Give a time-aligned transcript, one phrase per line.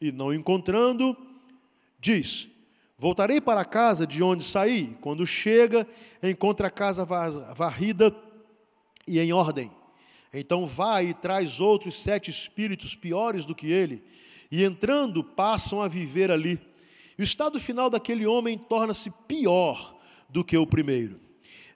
[0.00, 1.16] e não encontrando,
[2.00, 2.48] diz:
[2.98, 4.96] Voltarei para a casa de onde saí.
[5.00, 5.86] Quando chega,
[6.22, 8.14] encontra a casa varrida
[9.06, 9.70] e em ordem.
[10.32, 14.02] Então vai e traz outros sete espíritos piores do que ele,
[14.50, 16.60] e entrando, passam a viver ali.
[17.16, 19.96] E o estado final daquele homem torna-se pior
[20.28, 21.20] do que o primeiro.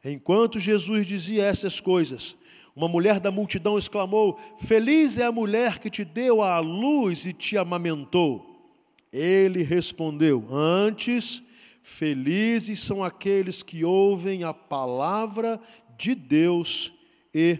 [0.05, 2.37] Enquanto Jesus dizia essas coisas,
[2.79, 7.33] uma mulher da multidão exclamou: Feliz é a mulher que te deu a luz e
[7.33, 8.73] te amamentou.
[9.13, 11.43] Ele respondeu: Antes,
[11.83, 15.61] felizes são aqueles que ouvem a palavra
[15.99, 16.93] de Deus
[17.35, 17.59] e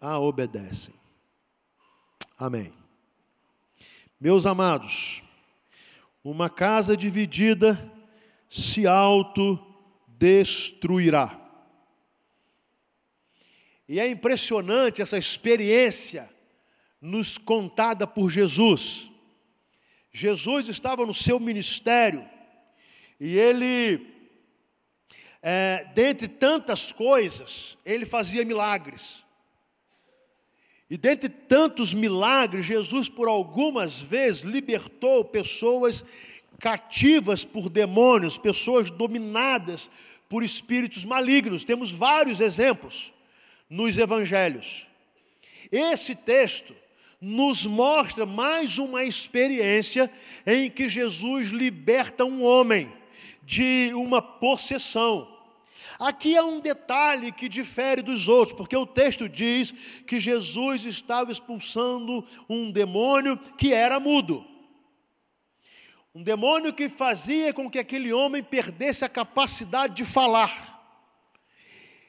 [0.00, 0.94] a obedecem.
[2.38, 2.72] Amém.
[4.18, 5.22] Meus amados,
[6.24, 7.92] uma casa dividida
[8.48, 11.43] se autodestruirá.
[13.88, 16.28] E é impressionante essa experiência
[17.00, 19.10] nos contada por Jesus.
[20.10, 22.26] Jesus estava no seu ministério
[23.20, 24.06] e ele,
[25.42, 29.22] é, dentre tantas coisas, ele fazia milagres.
[30.88, 36.04] E dentre tantos milagres, Jesus por algumas vezes libertou pessoas
[36.58, 39.90] cativas por demônios, pessoas dominadas
[40.28, 41.64] por espíritos malignos.
[41.64, 43.13] Temos vários exemplos
[43.74, 44.86] nos evangelhos.
[45.70, 46.74] Esse texto
[47.20, 50.08] nos mostra mais uma experiência
[50.46, 52.92] em que Jesus liberta um homem
[53.42, 55.28] de uma possessão.
[55.98, 59.72] Aqui há um detalhe que difere dos outros, porque o texto diz
[60.06, 64.44] que Jesus estava expulsando um demônio que era mudo.
[66.14, 70.73] Um demônio que fazia com que aquele homem perdesse a capacidade de falar.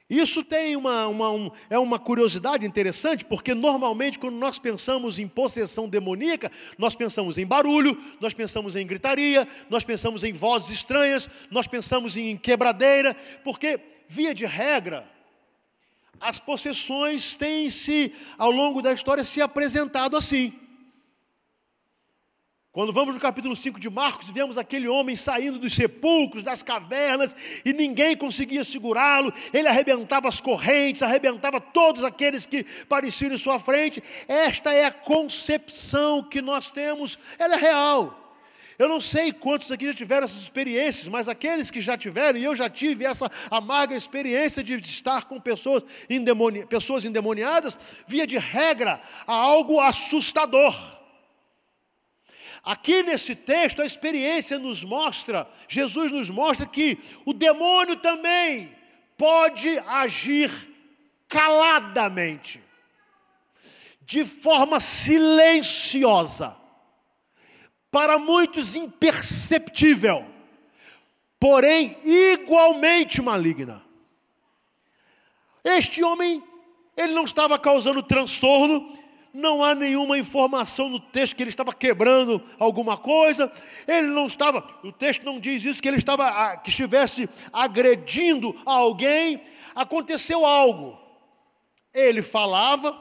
[0.08, 5.28] Isso tem uma, uma um, é uma curiosidade interessante, porque normalmente quando nós pensamos em
[5.28, 11.28] possessão demoníaca, nós pensamos em barulho, nós pensamos em gritaria, nós pensamos em vozes estranhas,
[11.50, 15.10] nós pensamos em quebradeira, porque, via de regra,
[16.22, 20.54] as possessões têm se, ao longo da história, se apresentado assim.
[22.76, 27.34] Quando vamos no capítulo 5 de Marcos, vemos aquele homem saindo dos sepulcros, das cavernas,
[27.64, 33.60] e ninguém conseguia segurá-lo, ele arrebentava as correntes, arrebentava todos aqueles que pareciam em sua
[33.60, 34.04] frente.
[34.28, 38.44] Esta é a concepção que nós temos, ela é real.
[38.78, 42.44] Eu não sei quantos aqui já tiveram essas experiências, mas aqueles que já tiveram, e
[42.44, 48.38] eu já tive essa amarga experiência de estar com pessoas, endemoni pessoas endemoniadas, via de
[48.38, 50.76] regra, há algo assustador.
[52.66, 58.76] Aqui nesse texto, a experiência nos mostra, Jesus nos mostra que o demônio também
[59.16, 60.52] pode agir
[61.28, 62.60] caladamente,
[64.02, 66.58] de forma silenciosa,
[67.92, 70.26] para muitos imperceptível,
[71.40, 73.86] porém igualmente maligna.
[75.64, 76.44] Este homem,
[76.98, 79.05] ele não estava causando transtorno,
[79.36, 83.52] não há nenhuma informação no texto que ele estava quebrando alguma coisa,
[83.86, 88.56] ele não estava, o texto não diz isso, que ele estava, ah, que estivesse agredindo
[88.66, 89.42] alguém,
[89.76, 90.98] aconteceu algo.
[91.94, 92.98] Ele falava,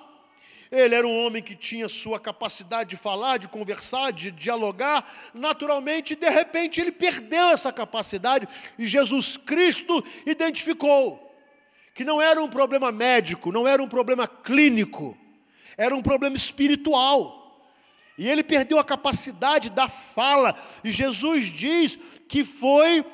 [0.72, 6.16] ele era um homem que tinha sua capacidade de falar, de conversar, de dialogar, naturalmente,
[6.16, 11.32] de repente ele perdeu essa capacidade e Jesus Cristo identificou
[11.94, 15.16] que não era um problema médico, não era um problema clínico,
[15.76, 17.44] era um problema espiritual.
[18.16, 20.54] E ele perdeu a capacidade da fala.
[20.84, 21.96] E Jesus diz
[22.28, 23.04] que foi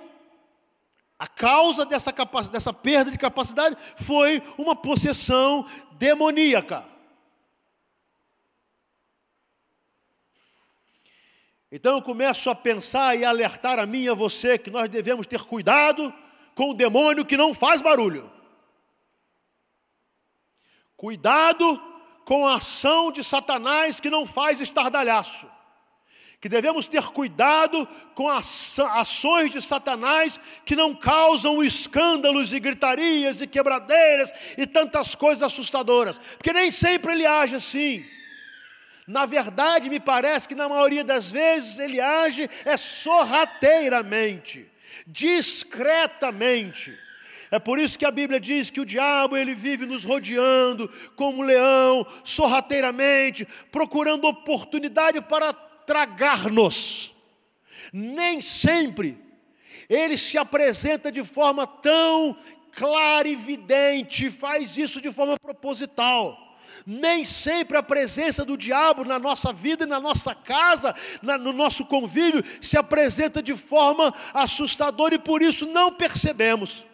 [1.18, 2.12] a causa dessa,
[2.50, 6.84] dessa perda de capacidade foi uma possessão demoníaca.
[11.72, 15.26] Então eu começo a pensar e alertar a mim e a você que nós devemos
[15.26, 16.12] ter cuidado
[16.54, 18.30] com o demônio que não faz barulho.
[20.96, 21.89] Cuidado
[22.30, 25.50] com a ação de Satanás que não faz estardalhaço.
[26.40, 33.40] Que devemos ter cuidado com as ações de Satanás que não causam escândalos e gritarias
[33.40, 36.18] e quebradeiras e tantas coisas assustadoras.
[36.18, 38.06] Porque nem sempre ele age assim.
[39.08, 44.70] Na verdade, me parece que na maioria das vezes ele age é sorrateiramente,
[45.04, 46.96] discretamente
[47.50, 51.42] é por isso que a Bíblia diz que o diabo ele vive nos rodeando como
[51.42, 57.12] leão, sorrateiramente, procurando oportunidade para tragar-nos.
[57.92, 59.18] Nem sempre
[59.88, 62.36] ele se apresenta de forma tão
[62.72, 66.38] clara e evidente, faz isso de forma proposital.
[66.86, 71.52] Nem sempre a presença do diabo na nossa vida e na nossa casa, na, no
[71.52, 76.86] nosso convívio, se apresenta de forma assustadora e por isso não percebemos.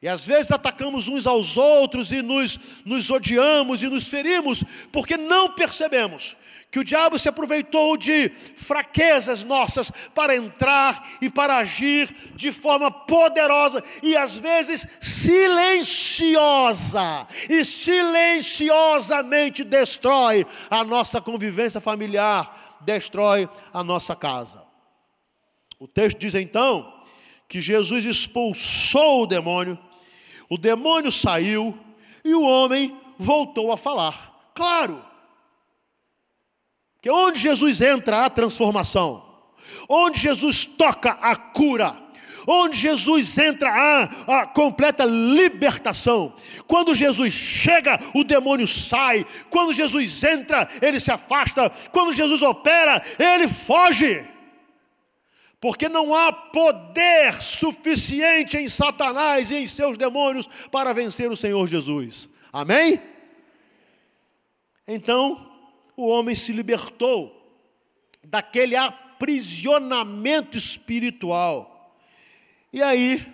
[0.00, 4.62] E às vezes atacamos uns aos outros e nos, nos odiamos e nos ferimos,
[4.92, 6.36] porque não percebemos
[6.70, 12.90] que o diabo se aproveitou de fraquezas nossas para entrar e para agir de forma
[12.90, 24.14] poderosa e às vezes silenciosa, e silenciosamente destrói a nossa convivência familiar, destrói a nossa
[24.14, 24.62] casa.
[25.80, 26.92] O texto diz então
[27.48, 29.78] que Jesus expulsou o demônio
[30.48, 31.78] o demônio saiu
[32.24, 34.50] e o homem voltou a falar.
[34.54, 35.04] Claro,
[37.00, 39.24] que onde Jesus entra a transformação,
[39.88, 41.96] onde Jesus toca a cura,
[42.46, 46.32] onde Jesus entra a, a, completa libertação.
[46.66, 49.26] Quando Jesus chega, o demônio sai.
[49.50, 51.70] Quando Jesus entra, ele se afasta.
[51.92, 54.26] Quando Jesus opera, ele foge
[55.60, 61.66] porque não há poder suficiente em Satanás e em seus demônios para vencer o Senhor
[61.66, 62.28] Jesus.
[62.52, 63.00] Amém?
[64.86, 65.50] Então,
[65.96, 67.34] o homem se libertou
[68.22, 71.98] daquele aprisionamento espiritual.
[72.72, 73.26] E aí,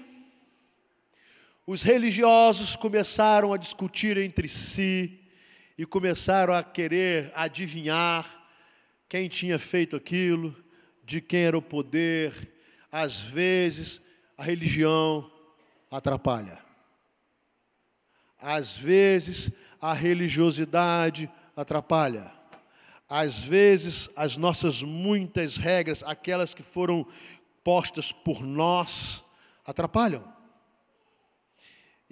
[1.67, 5.21] os religiosos começaram a discutir entre si
[5.77, 8.43] e começaram a querer adivinhar
[9.09, 10.64] quem tinha feito aquilo
[11.05, 12.53] de quem era o poder,
[12.91, 14.01] às vezes
[14.37, 15.31] a religião
[15.91, 16.59] atrapalha.
[18.41, 22.33] Às vezes a religiosidade atrapalha.
[23.09, 27.07] Às vezes as nossas muitas regras, aquelas que foram
[27.63, 29.23] postas por nós,
[29.65, 30.34] atrapalham.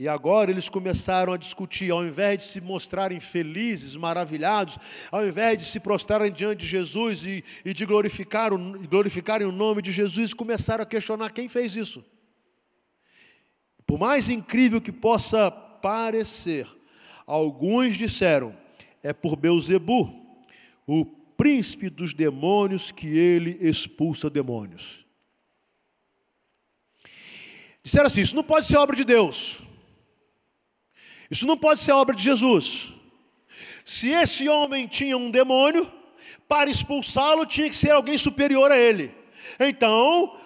[0.03, 4.77] E agora eles começaram a discutir, ao invés de se mostrarem felizes, maravilhados,
[5.13, 8.51] ao invés de se prostrarem diante de Jesus e, e de glorificar
[8.91, 12.05] glorificarem o nome de Jesus, começaram a questionar quem fez isso.
[13.87, 16.67] Por mais incrível que possa parecer,
[17.25, 18.57] alguns disseram,
[19.05, 20.13] é por Beuzebu,
[20.85, 25.07] o príncipe dos demônios, que ele expulsa demônios.
[27.85, 29.62] Disseram assim: isso não pode ser obra de Deus.
[31.33, 32.93] Isso não pode ser obra de Jesus.
[33.87, 35.91] Se esse homem tinha um demônio,
[36.47, 39.15] para expulsá-lo tinha que ser alguém superior a ele.
[39.59, 40.39] Então,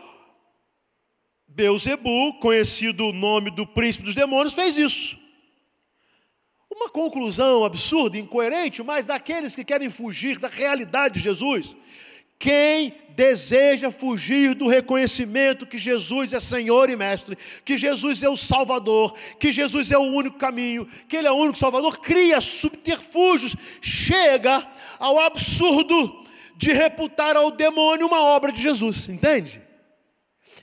[1.48, 5.18] Beuzebu, conhecido o nome do príncipe dos demônios, fez isso.
[6.70, 11.74] Uma conclusão absurda, incoerente, mas daqueles que querem fugir da realidade de Jesus.
[12.38, 18.36] Quem deseja fugir do reconhecimento que Jesus é Senhor e Mestre, que Jesus é o
[18.36, 23.56] Salvador, que Jesus é o único caminho, que Ele é o único Salvador, cria subterfúgios,
[23.80, 24.66] chega
[24.98, 26.24] ao absurdo
[26.56, 29.62] de reputar ao demônio uma obra de Jesus, entende?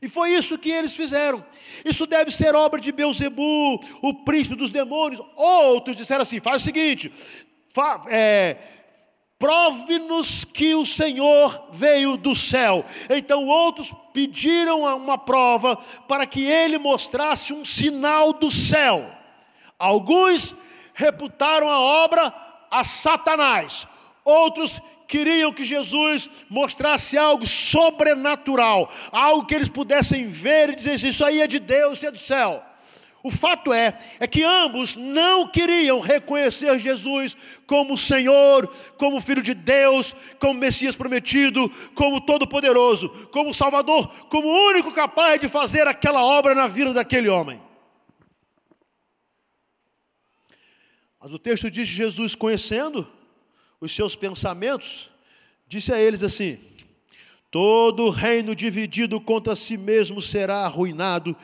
[0.01, 1.43] E foi isso que eles fizeram.
[1.85, 5.21] Isso deve ser obra de Beuzebu, o príncipe dos demônios.
[5.35, 7.09] Outros disseram assim: faz o seguinte,
[7.73, 8.57] fa, é,
[9.43, 12.85] prove-nos que o Senhor veio do céu.
[13.09, 15.75] Então outros pediram uma prova
[16.07, 19.05] para que ele mostrasse um sinal do céu.
[19.77, 20.55] Alguns
[20.93, 22.33] reputaram a obra
[22.71, 23.85] a Satanás,
[24.23, 24.79] outros
[25.09, 31.41] queriam que Jesus mostrasse algo sobrenatural, algo que eles pudessem ver e dizer: Isso aí
[31.41, 32.63] é de Deus, isso é do céu.
[33.25, 39.53] O fato é, é que ambos não queriam reconhecer Jesus como Senhor, como Filho de
[39.53, 46.22] Deus, como Messias prometido, como Todo-Poderoso, como Salvador, como o único capaz de fazer aquela
[46.22, 47.62] obra na vida daquele homem.
[51.18, 53.10] Mas o texto diz que Jesus, conhecendo
[53.80, 55.10] os seus pensamentos,
[55.65, 56.60] disse a eles assim:
[57.53, 61.38] Todo reino dividido contra si mesmo será arruinado,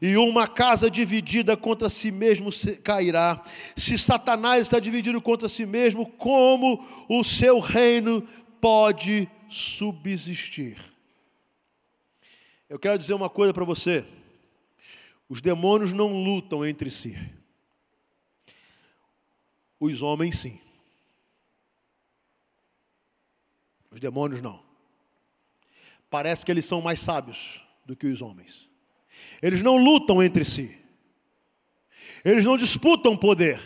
[0.00, 2.50] e uma casa dividida contra si mesmo
[2.84, 3.42] cairá.
[3.74, 8.22] Se Satanás está dividido contra si mesmo, como o seu reino
[8.60, 10.78] pode subsistir?
[12.68, 14.06] Eu quero dizer uma coisa para você:
[15.28, 17.18] os demônios não lutam entre si,
[19.80, 20.60] os homens sim,
[23.90, 24.65] os demônios não
[26.16, 28.66] parece que eles são mais sábios do que os homens.
[29.42, 30.74] Eles não lutam entre si.
[32.24, 33.60] Eles não disputam poder.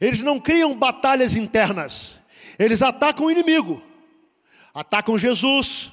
[0.00, 2.20] Eles não criam batalhas internas.
[2.58, 3.80] Eles atacam o inimigo.
[4.74, 5.92] Atacam Jesus,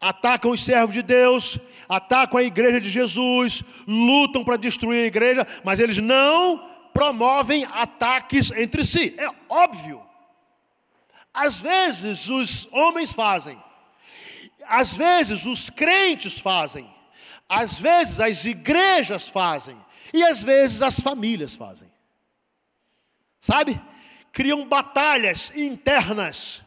[0.00, 5.46] atacam os servos de Deus, atacam a igreja de Jesus, lutam para destruir a igreja,
[5.62, 9.14] mas eles não promovem ataques entre si.
[9.18, 10.00] É óbvio.
[11.34, 13.62] Às vezes os homens fazem,
[14.66, 16.88] às vezes os crentes fazem,
[17.48, 19.76] às vezes as igrejas fazem,
[20.12, 21.90] e às vezes as famílias fazem.
[23.40, 23.80] Sabe?
[24.32, 26.62] Criam batalhas internas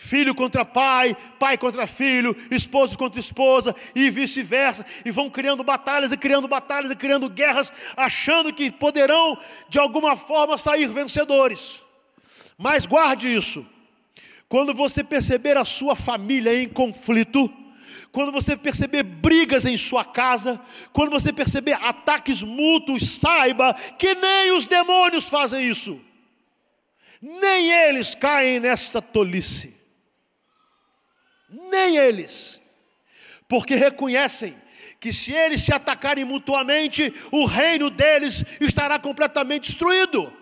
[0.00, 6.12] filho contra pai, pai contra filho, esposo contra esposa e vice-versa, e vão criando batalhas
[6.12, 9.36] e criando batalhas e criando guerras, achando que poderão
[9.68, 11.82] de alguma forma sair vencedores.
[12.56, 13.66] Mas guarde isso.
[14.48, 17.52] Quando você perceber a sua família em conflito,
[18.10, 20.60] quando você perceber brigas em sua casa,
[20.92, 26.00] quando você perceber ataques mútuos, saiba que nem os demônios fazem isso.
[27.20, 29.78] Nem eles caem nesta tolice
[31.48, 32.60] nem eles,
[33.48, 34.56] porque reconhecem
[35.00, 40.32] que se eles se atacarem mutuamente, o reino deles estará completamente destruído.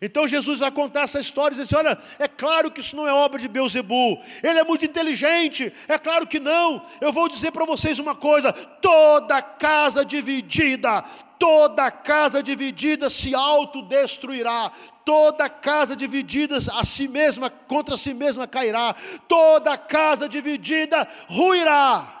[0.00, 3.06] Então Jesus vai contar essa história e dizer assim: olha, é claro que isso não
[3.06, 6.84] é obra de Beuzebu, ele é muito inteligente, é claro que não.
[7.00, 11.02] Eu vou dizer para vocês uma coisa: toda casa dividida,
[11.38, 14.70] toda casa dividida se autodestruirá,
[15.04, 18.94] toda casa dividida a si mesma, contra si mesma cairá,
[19.26, 22.12] toda casa dividida ruirá.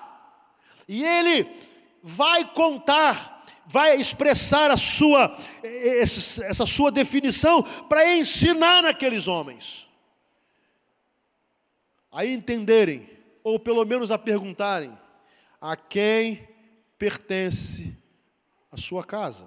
[0.88, 1.46] E ele
[2.02, 3.35] vai contar
[3.76, 9.86] vai expressar a sua, essa sua definição para ensinar naqueles homens.
[12.10, 13.06] A entenderem,
[13.44, 14.98] ou pelo menos a perguntarem,
[15.60, 16.48] a quem
[16.96, 17.94] pertence
[18.72, 19.46] a sua casa.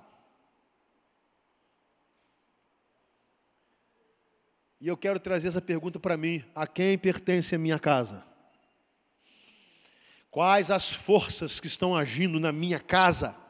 [4.79, 8.23] E eu quero trazer essa pergunta para mim: a quem pertence a minha casa?
[10.29, 13.48] Quais as forças que estão agindo na minha casa?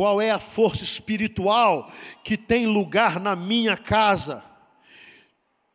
[0.00, 1.92] Qual é a força espiritual
[2.24, 4.42] que tem lugar na minha casa?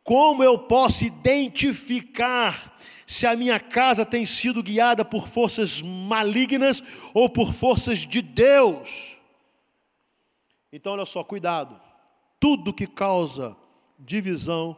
[0.02, 6.82] Como eu posso identificar se a minha casa tem sido guiada por forças malignas
[7.14, 9.16] ou por forças de Deus?
[10.72, 11.80] Então, olha só, cuidado.
[12.40, 13.56] Tudo que causa
[13.96, 14.76] divisão,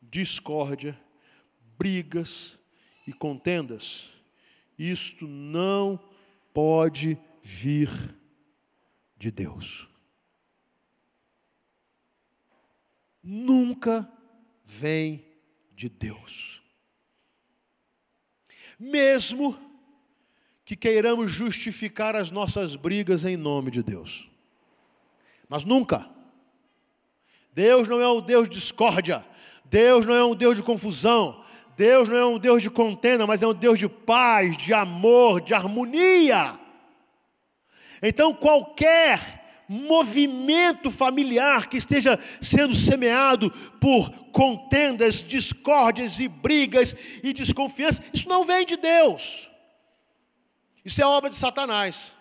[0.00, 0.98] discórdia,
[1.76, 2.58] brigas
[3.06, 4.08] e contendas,
[4.78, 6.00] isto não
[6.54, 8.23] pode vir
[9.24, 9.88] de Deus.
[13.22, 14.06] Nunca
[14.62, 15.24] vem
[15.74, 16.62] de Deus.
[18.78, 19.58] Mesmo
[20.62, 24.28] que queiramos justificar as nossas brigas em nome de Deus.
[25.48, 26.06] Mas nunca.
[27.54, 29.24] Deus não é um Deus de discórdia.
[29.64, 31.42] Deus não é um Deus de confusão.
[31.74, 35.40] Deus não é um Deus de contenda, mas é um Deus de paz, de amor,
[35.40, 36.60] de harmonia.
[38.06, 48.02] Então, qualquer movimento familiar que esteja sendo semeado por contendas, discórdias e brigas e desconfiança,
[48.12, 49.50] isso não vem de Deus.
[50.84, 52.12] Isso é obra de Satanás,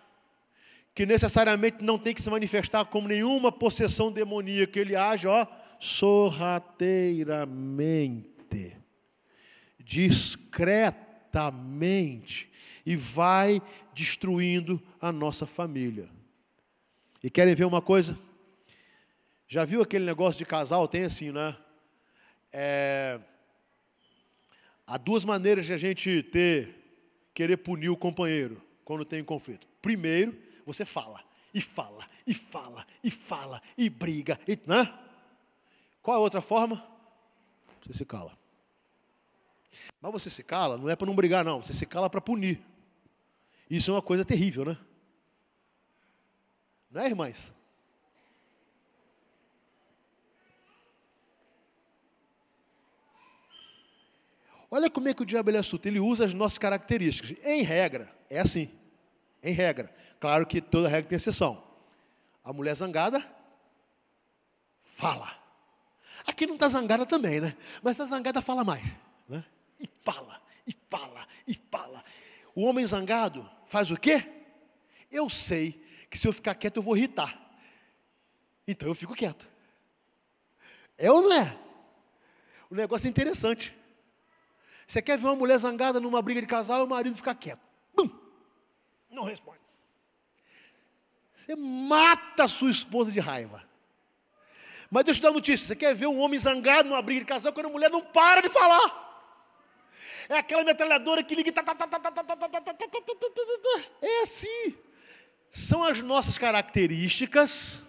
[0.95, 5.45] que necessariamente não tem que se manifestar como nenhuma possessão demoníaca, ele age, ó,
[5.81, 8.77] sorrateiramente,
[9.79, 12.49] discretamente,
[12.85, 13.61] e vai
[13.93, 16.09] destruindo a nossa família.
[17.23, 18.17] E querem ver uma coisa?
[19.47, 20.88] Já viu aquele negócio de casal?
[20.88, 21.55] Tem assim, né?
[22.51, 23.19] É...
[24.85, 26.75] Há duas maneiras de a gente ter,
[27.33, 29.67] querer punir o companheiro quando tem conflito.
[29.81, 31.23] Primeiro, você fala,
[31.53, 34.93] e fala, e fala, e fala, e briga, e, né?
[36.01, 36.85] Qual a outra forma?
[37.85, 38.38] Você se cala.
[40.01, 41.62] Mas você se cala, não é para não brigar, não.
[41.62, 42.62] Você se cala para punir.
[43.75, 44.77] Isso é uma coisa terrível, né?
[46.92, 47.51] Não é, irmãs?
[54.70, 55.88] Olha como é que o diabo é astuto.
[55.88, 57.36] Ele usa as nossas características.
[57.44, 58.70] Em regra, é assim.
[59.42, 59.92] Em regra.
[60.20, 61.63] Claro que toda regra tem exceção.
[62.44, 63.27] A mulher zangada,
[64.84, 65.36] fala.
[66.27, 67.58] Aqui não está zangada também, né?
[67.82, 68.84] Mas a zangada fala mais.
[69.27, 69.44] Né?
[69.80, 72.06] E fala, e fala, e fala.
[72.53, 74.24] O homem zangado faz o quê?
[75.10, 77.36] Eu sei que se eu ficar quieto eu vou irritar.
[78.68, 79.50] Então eu fico quieto.
[80.96, 81.58] É ou não é?
[82.70, 83.75] O negócio é interessante.
[84.86, 87.62] Você quer ver uma mulher zangada numa briga de casal e o marido ficar quieto.
[87.96, 88.08] Bum!
[89.10, 89.60] Não responde.
[91.36, 93.68] Você mata a sua esposa de raiva.
[94.92, 95.65] Mas deixa eu dar uma notícia.
[95.65, 98.39] Você quer ver um homem zangado numa briga de casal quando a mulher não para
[98.39, 99.03] de falar?
[100.30, 101.50] É aquela metralhadora que liga.
[101.50, 101.53] É
[104.24, 104.75] assim.
[105.51, 107.84] São as nossas características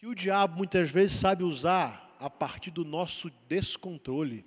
[0.00, 4.46] E o diabo muitas vezes sabe usar a partir do nosso descontrole,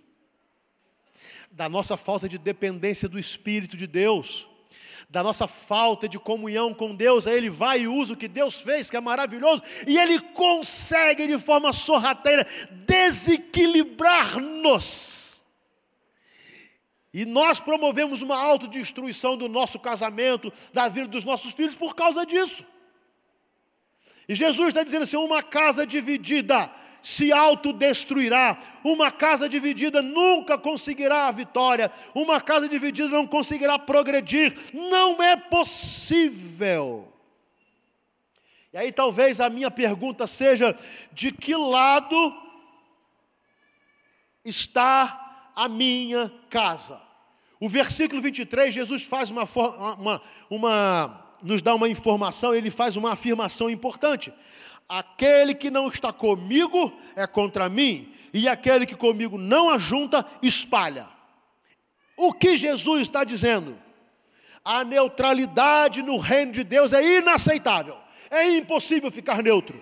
[1.52, 4.48] da nossa falta de dependência do Espírito de Deus,
[5.10, 8.62] da nossa falta de comunhão com Deus, aí ele vai e usa o que Deus
[8.62, 12.46] fez, que é maravilhoso, e ele consegue de forma sorrateira
[12.86, 15.19] desequilibrar-nos.
[17.14, 22.26] E nós promovemos uma autodestruição do nosso casamento, da vida dos nossos filhos por causa
[22.26, 22.66] disso.
[24.28, 28.60] E Jesus está dizendo assim: uma casa dividida se autodestruirá.
[28.84, 31.92] Uma casa dividida nunca conseguirá a vitória.
[32.14, 34.56] Uma casa dividida não conseguirá progredir.
[34.72, 37.12] Não é possível.
[38.72, 40.78] E aí talvez a minha pergunta seja:
[41.12, 42.36] de que lado
[44.46, 45.29] está
[45.60, 47.02] a minha casa?
[47.60, 49.44] O versículo 23, Jesus faz uma,
[49.98, 54.34] uma, uma nos dá uma informação, ele faz uma afirmação importante.
[54.88, 61.08] Aquele que não está comigo é contra mim, e aquele que comigo não ajunta, espalha.
[62.16, 63.78] O que Jesus está dizendo?
[64.64, 67.98] A neutralidade no reino de Deus é inaceitável,
[68.32, 69.82] é impossível ficar neutro.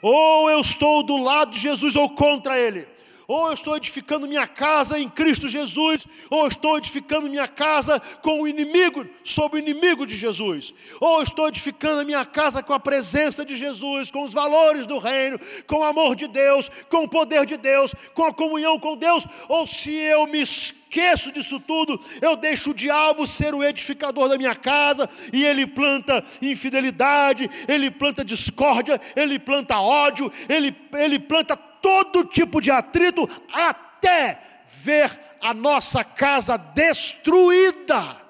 [0.00, 2.88] Ou eu estou do lado de Jesus ou contra ele
[3.26, 8.00] ou eu estou edificando minha casa em Cristo Jesus, ou eu estou edificando minha casa
[8.22, 12.62] com o inimigo, sob o inimigo de Jesus, ou eu estou edificando a minha casa
[12.62, 16.70] com a presença de Jesus, com os valores do reino, com o amor de Deus,
[16.88, 21.32] com o poder de Deus, com a comunhão com Deus, ou se eu me esqueço
[21.32, 26.22] disso tudo, eu deixo o diabo ser o edificador da minha casa, e ele planta
[26.40, 34.64] infidelidade, ele planta discórdia, ele planta ódio, ele, ele planta todo tipo de atrito, até
[34.82, 35.10] ver
[35.42, 38.22] a nossa casa destruída.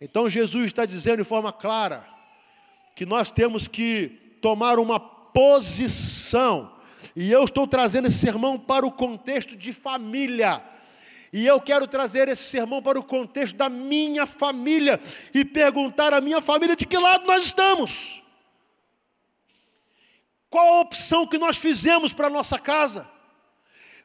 [0.00, 2.06] Então Jesus está dizendo de forma clara
[2.94, 4.08] que nós temos que
[4.40, 6.72] tomar uma posição.
[7.14, 10.62] E eu estou trazendo esse sermão para o contexto de família.
[11.32, 15.00] E eu quero trazer esse sermão para o contexto da minha família
[15.34, 18.22] e perguntar à minha família de que lado nós estamos.
[20.50, 23.08] Qual a opção que nós fizemos para a nossa casa?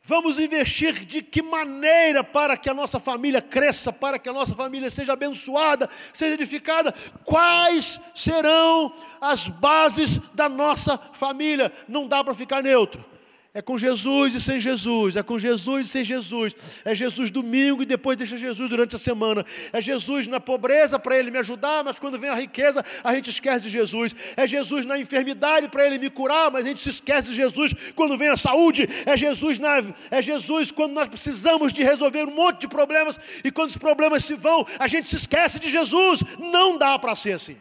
[0.05, 4.53] Vamos investir de que maneira para que a nossa família cresça, para que a nossa
[4.53, 6.93] família seja abençoada, seja edificada?
[7.23, 11.71] Quais serão as bases da nossa família?
[11.87, 13.12] Não dá para ficar neutro.
[13.55, 16.55] É com Jesus e sem Jesus, é com Jesus e sem Jesus.
[16.83, 19.45] É Jesus domingo e depois deixa Jesus durante a semana.
[19.71, 23.29] É Jesus na pobreza para Ele me ajudar, mas quando vem a riqueza a gente
[23.29, 24.15] esquece de Jesus.
[24.35, 27.75] É Jesus na enfermidade para Ele me curar, mas a gente se esquece de Jesus
[27.95, 28.89] quando vem a saúde.
[29.05, 33.51] É Jesus, na, é Jesus quando nós precisamos de resolver um monte de problemas e
[33.51, 36.23] quando os problemas se vão, a gente se esquece de Jesus.
[36.39, 37.57] Não dá para ser assim.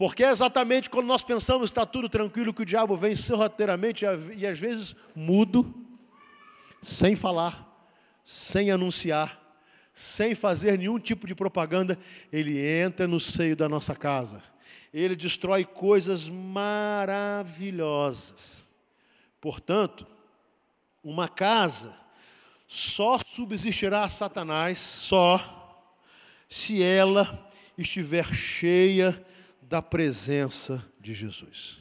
[0.00, 4.46] Porque é exatamente quando nós pensamos está tudo tranquilo que o diabo vem sorrateiramente e
[4.46, 5.74] às vezes mudo,
[6.80, 7.70] sem falar,
[8.24, 9.38] sem anunciar,
[9.92, 11.98] sem fazer nenhum tipo de propaganda,
[12.32, 14.42] ele entra no seio da nossa casa.
[14.90, 18.66] Ele destrói coisas maravilhosas.
[19.38, 20.06] Portanto,
[21.04, 21.94] uma casa
[22.66, 25.84] só subsistirá a Satanás só
[26.48, 29.22] se ela estiver cheia
[29.70, 31.78] da presença de Jesus.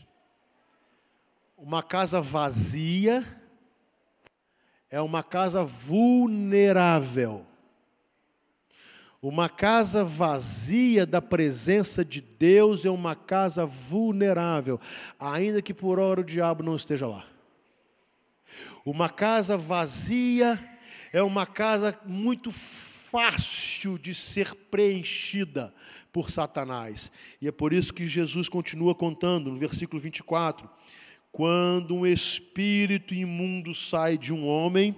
[1.57, 3.25] Uma casa vazia
[4.91, 7.47] é uma casa vulnerável.
[9.19, 14.79] Uma casa vazia da presença de Deus é uma casa vulnerável,
[15.19, 17.25] ainda que por hora o diabo não esteja lá.
[18.85, 20.59] Uma casa vazia
[21.11, 25.73] é uma casa muito fácil de ser preenchida
[26.11, 27.11] por Satanás.
[27.41, 30.69] E é por isso que Jesus continua contando no versículo 24:
[31.31, 34.95] quando um espírito imundo sai de um homem,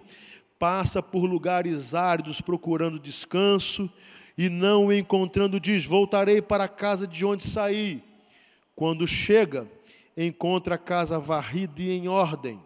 [0.58, 3.91] passa por lugares áridos procurando descanso
[4.38, 8.02] e não o encontrando, diz: Voltarei para a casa de onde saí.
[8.76, 9.69] Quando chega,
[10.15, 12.62] encontra a casa varrida e em ordem.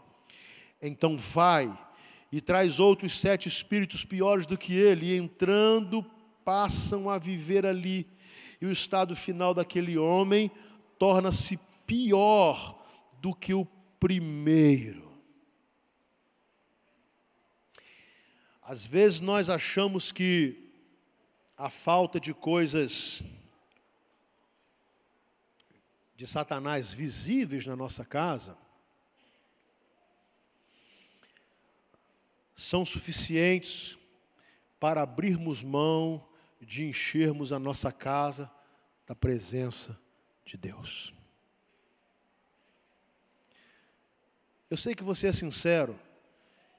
[0.81, 1.71] Então vai
[2.31, 6.05] e traz outros sete espíritos piores do que ele, e entrando,
[6.43, 8.05] passam a viver ali
[8.61, 10.51] e o estado final daquele homem
[10.97, 12.81] torna-se pior
[13.21, 13.65] do que o
[13.99, 15.05] primeiro.
[18.61, 20.71] Às vezes nós achamos que
[21.57, 23.23] a falta de coisas
[26.15, 28.57] de Satanás visíveis na nossa casa
[32.55, 33.97] são suficientes
[34.79, 36.25] para abrirmos mão
[36.65, 38.51] de enchermos a nossa casa
[39.05, 39.97] da presença
[40.43, 41.13] de Deus.
[44.69, 45.97] Eu sei que você é sincero,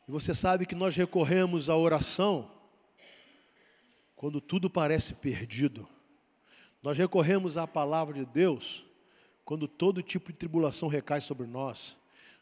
[0.09, 2.51] e você sabe que nós recorremos à oração
[4.15, 5.89] quando tudo parece perdido.
[6.83, 8.85] Nós recorremos à palavra de Deus
[9.45, 11.97] quando todo tipo de tribulação recai sobre nós.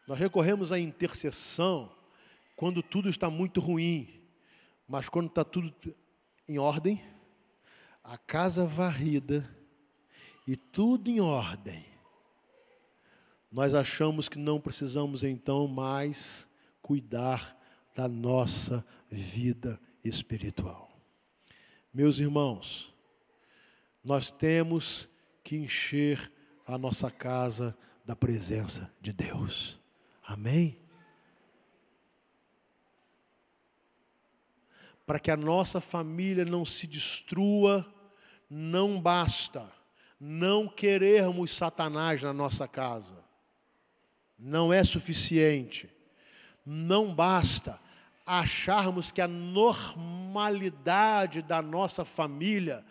[0.07, 1.90] Nós recorremos à intercessão
[2.57, 4.22] quando tudo está muito ruim,
[4.88, 5.74] mas quando está tudo
[6.46, 7.02] em ordem,
[8.04, 9.48] a casa varrida
[10.46, 11.86] e tudo em ordem,
[13.50, 16.46] nós achamos que não precisamos então mais
[16.82, 17.56] cuidar
[17.94, 20.90] da nossa vida espiritual.
[21.92, 22.92] Meus irmãos,
[24.04, 25.08] nós temos
[25.42, 26.30] que encher
[26.66, 29.78] a nossa casa da presença de Deus.
[30.26, 30.78] Amém?
[35.06, 37.93] Para que a nossa família não se destrua,
[38.56, 39.68] não basta
[40.20, 43.16] não querermos Satanás na nossa casa.
[44.38, 45.90] Não é suficiente.
[46.64, 47.80] Não basta
[48.24, 52.86] acharmos que a normalidade da nossa família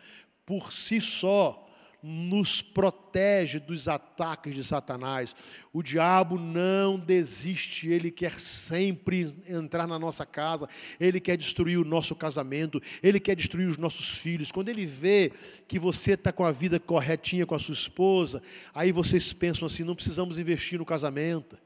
[0.46, 1.63] por si só
[2.04, 5.34] nos protege dos ataques de Satanás.
[5.72, 10.68] O diabo não desiste, ele quer sempre entrar na nossa casa,
[11.00, 14.52] ele quer destruir o nosso casamento, ele quer destruir os nossos filhos.
[14.52, 15.32] Quando ele vê
[15.66, 18.44] que você está com a vida corretinha com a sua esposa,
[18.76, 21.58] aí vocês pensam assim: não precisamos investir no casamento.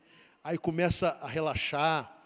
[0.43, 2.16] Aí começa a relaxar,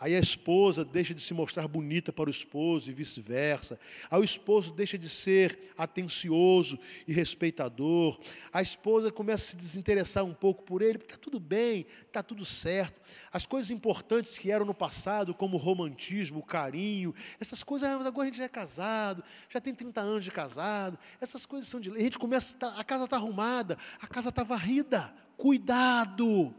[0.00, 3.80] Aí a esposa deixa de se mostrar bonita para o esposo e vice-versa.
[4.08, 8.16] Aí o esposo deixa de ser atencioso e respeitador.
[8.52, 12.22] A esposa começa a se desinteressar um pouco por ele, porque está tudo bem, está
[12.22, 13.00] tudo certo.
[13.32, 18.06] As coisas importantes que eram no passado, como o romantismo, o carinho, essas coisas, ah,
[18.06, 21.80] agora a gente já é casado, já tem 30 anos de casado, essas coisas são
[21.80, 21.90] de.
[21.90, 25.12] A gente começa, a casa está arrumada, a casa está varrida.
[25.36, 26.54] Cuidado!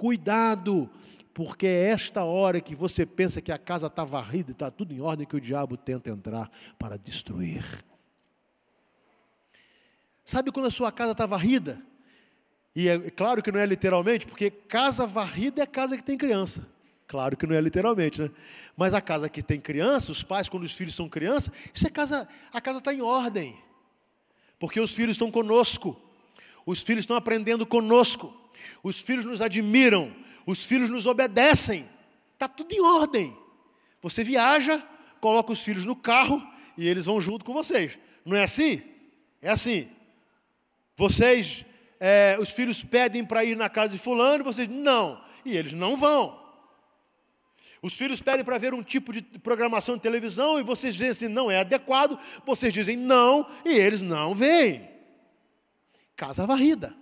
[0.00, 0.90] Cuidado!
[1.32, 4.92] porque é esta hora que você pensa que a casa está varrida e está tudo
[4.92, 7.64] em ordem que o diabo tenta entrar para destruir.
[10.24, 11.80] Sabe quando a sua casa está varrida?
[12.74, 16.68] E é claro que não é literalmente, porque casa varrida é casa que tem criança.
[17.06, 18.30] Claro que não é literalmente, né?
[18.76, 21.90] Mas a casa que tem criança, os pais, quando os filhos são crianças, isso é
[21.90, 23.58] casa, a casa está em ordem.
[24.58, 26.00] Porque os filhos estão conosco.
[26.64, 28.39] Os filhos estão aprendendo conosco.
[28.82, 30.14] Os filhos nos admiram,
[30.46, 31.86] os filhos nos obedecem,
[32.34, 33.36] está tudo em ordem.
[34.02, 34.82] Você viaja,
[35.20, 36.42] coloca os filhos no carro
[36.76, 37.98] e eles vão junto com vocês.
[38.24, 38.82] Não é assim?
[39.42, 39.88] É assim.
[40.96, 41.64] Vocês,
[41.98, 45.96] é, os filhos pedem para ir na casa de fulano, vocês não, e eles não
[45.96, 46.40] vão.
[47.82, 51.28] Os filhos pedem para ver um tipo de programação de televisão e vocês dizem assim,
[51.28, 54.88] não é adequado, vocês dizem não e eles não vêm.
[56.14, 56.94] Casa varrida.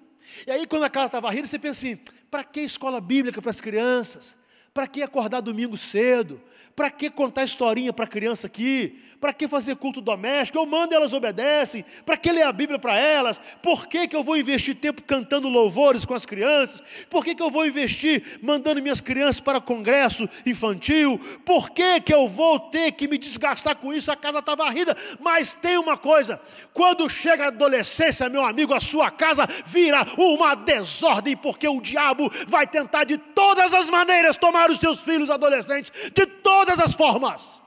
[0.47, 1.99] E aí, quando a casa está varrida, você pensa assim:
[2.31, 4.37] para que escola bíblica para as crianças?
[4.73, 6.41] Para que acordar domingo cedo?
[6.79, 9.01] Para que contar historinha para criança aqui?
[9.21, 10.59] Para que fazer culto doméstico?
[10.61, 11.85] Eu mando elas obedecem.
[12.07, 13.41] Para que ler a Bíblia para elas?
[13.61, 16.81] Por que, que eu vou investir tempo cantando louvores com as crianças?
[17.11, 21.19] Por que, que eu vou investir mandando minhas crianças para congresso infantil?
[21.45, 24.13] Por que, que eu vou ter que me desgastar com isso?
[24.13, 24.97] A casa está varrida.
[25.19, 26.41] Mas tem uma coisa:
[26.73, 32.31] quando chega a adolescência, meu amigo, a sua casa vira uma desordem, porque o diabo
[32.47, 36.95] vai tentar de todas as maneiras tomar os seus filhos adolescentes, de todas todas as
[36.95, 37.63] formas.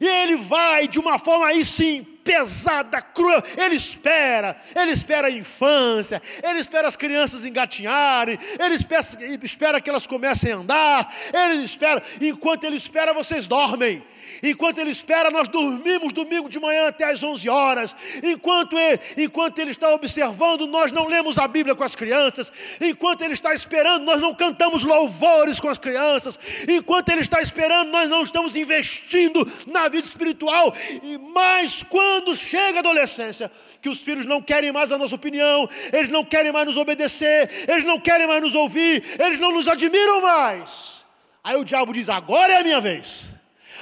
[0.00, 3.42] E ele vai de uma forma aí sim pesada, cruel.
[3.56, 9.04] Ele espera, ele espera a infância, ele espera as crianças engatinharem, ele espera,
[9.42, 14.02] espera que elas comecem a andar, ele espera, enquanto ele espera, vocês dormem.
[14.42, 17.94] Enquanto ele espera, nós dormimos domingo de manhã até às 11 horas.
[18.22, 22.50] Enquanto ele, enquanto ele está observando, nós não lemos a Bíblia com as crianças.
[22.80, 26.38] Enquanto ele está esperando, nós não cantamos louvores com as crianças.
[26.68, 30.74] Enquanto ele está esperando, nós não estamos investindo na vida espiritual.
[31.02, 33.50] E mais quando chega a adolescência,
[33.80, 37.48] que os filhos não querem mais a nossa opinião, eles não querem mais nos obedecer,
[37.68, 41.04] eles não querem mais nos ouvir, eles não nos admiram mais.
[41.42, 43.34] Aí o diabo diz: agora é a minha vez.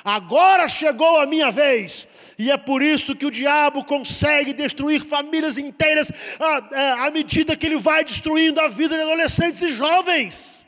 [0.04, 2.08] Agora chegou a minha vez.
[2.38, 7.56] E é por isso que o diabo consegue destruir famílias inteiras à, é, à medida
[7.56, 10.66] que ele vai destruindo a vida de adolescentes e jovens.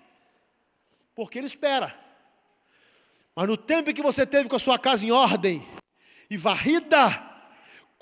[1.14, 1.94] Porque ele espera.
[3.34, 5.66] Mas no tempo em que você teve com a sua casa em ordem
[6.30, 7.33] e varrida,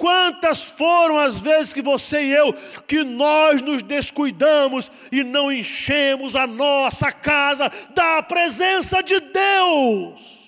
[0.03, 2.53] Quantas foram as vezes que você e eu,
[2.89, 10.41] que nós nos descuidamos e não enchemos a nossa casa da presença de Deus?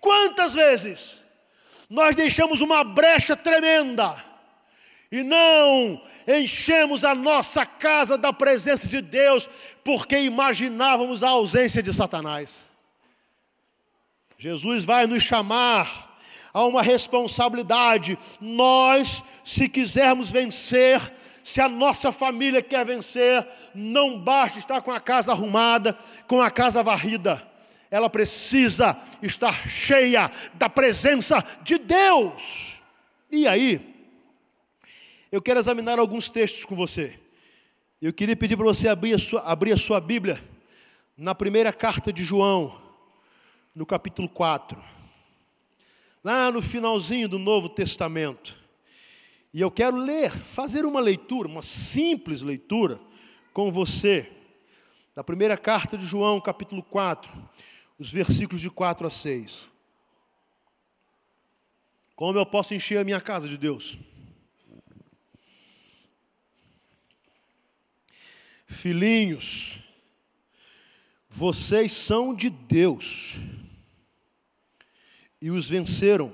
[0.00, 1.18] Quantas vezes
[1.88, 4.12] nós deixamos uma brecha tremenda
[5.12, 9.48] e não enchemos a nossa casa da presença de Deus,
[9.84, 12.68] porque imaginávamos a ausência de Satanás.
[14.36, 16.09] Jesus vai nos chamar
[16.52, 18.18] a uma responsabilidade.
[18.40, 21.00] Nós, se quisermos vencer,
[21.42, 26.50] se a nossa família quer vencer, não basta estar com a casa arrumada, com a
[26.50, 27.46] casa varrida.
[27.90, 32.80] Ela precisa estar cheia da presença de Deus.
[33.30, 33.80] E aí,
[35.32, 37.18] eu quero examinar alguns textos com você.
[38.00, 40.42] Eu queria pedir para você abrir a, sua, abrir a sua Bíblia
[41.16, 42.80] na primeira carta de João,
[43.74, 44.99] no capítulo 4.
[46.22, 48.56] Lá no finalzinho do Novo Testamento.
[49.52, 53.00] E eu quero ler, fazer uma leitura, uma simples leitura
[53.52, 54.30] com você,
[55.14, 57.32] da primeira carta de João, capítulo 4,
[57.98, 59.66] os versículos de 4 a 6.
[62.14, 63.98] Como eu posso encher a minha casa de Deus?
[68.66, 69.78] Filhinhos,
[71.28, 73.36] vocês são de Deus
[75.40, 76.32] e os venceram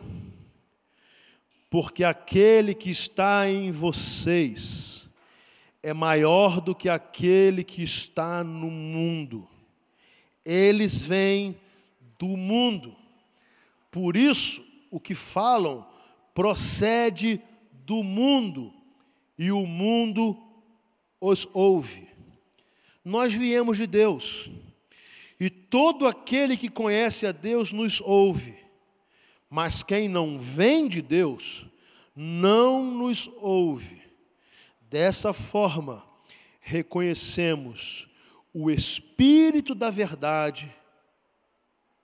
[1.71, 5.09] porque aquele que está em vocês
[5.83, 9.47] é maior do que aquele que está no mundo.
[10.45, 11.57] Eles vêm
[12.19, 12.97] do mundo,
[13.91, 15.87] por isso o que falam
[16.33, 17.41] procede
[17.85, 18.73] do mundo,
[19.39, 20.35] e o mundo
[21.21, 22.09] os ouve.
[23.05, 24.49] Nós viemos de Deus,
[25.39, 28.56] e todo aquele que conhece a Deus nos ouve.
[29.49, 31.67] Mas quem não vem de Deus
[32.15, 34.03] não nos ouve.
[34.89, 36.05] Dessa forma,
[36.61, 38.09] reconhecemos
[38.53, 40.75] o espírito da verdade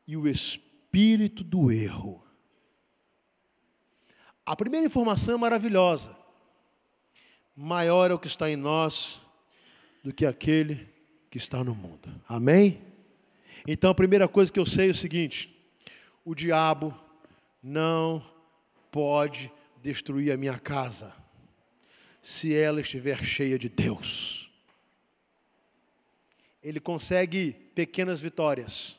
[0.06, 2.22] e o espírito do erro.
[4.44, 6.14] A primeira informação é maravilhosa.
[7.56, 9.20] Maior é o que está em nós
[10.02, 10.88] do que aquele
[11.30, 12.08] que está no mundo.
[12.28, 12.82] Amém?
[13.66, 15.54] Então a primeira coisa que eu sei é o seguinte:
[16.24, 16.94] o diabo
[17.62, 18.24] não
[18.90, 21.14] pode destruir a minha casa
[22.20, 24.50] se ela estiver cheia de Deus.
[26.62, 28.98] Ele consegue pequenas vitórias,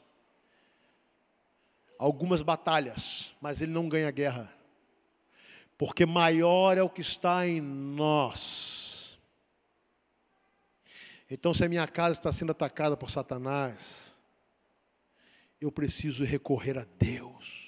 [1.97, 4.53] algumas batalhas, mas ele não ganha guerra,
[5.77, 9.19] porque maior é o que está em nós.
[11.29, 14.13] Então, se a minha casa está sendo atacada por Satanás,
[15.59, 17.62] eu preciso recorrer a Deus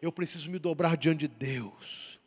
[0.00, 2.18] eu preciso me dobrar diante de Deus.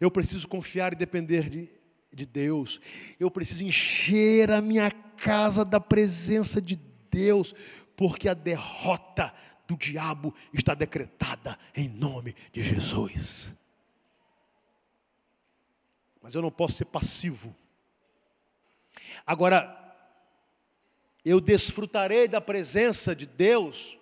[0.00, 1.68] Eu preciso confiar e depender de,
[2.12, 2.80] de Deus.
[3.18, 6.76] Eu preciso encher a minha casa da presença de
[7.10, 7.54] Deus,
[7.96, 9.32] porque a derrota
[9.66, 13.54] do diabo está decretada em nome de Jesus.
[16.22, 17.54] Mas eu não posso ser passivo.
[19.26, 19.76] Agora,
[21.24, 23.98] eu desfrutarei da presença de Deus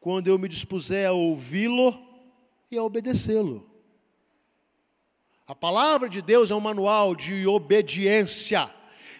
[0.00, 2.03] quando eu me dispuser a ouvi-lo
[2.70, 3.70] e a obedecê-lo.
[5.46, 8.70] A palavra de Deus é um manual de obediência.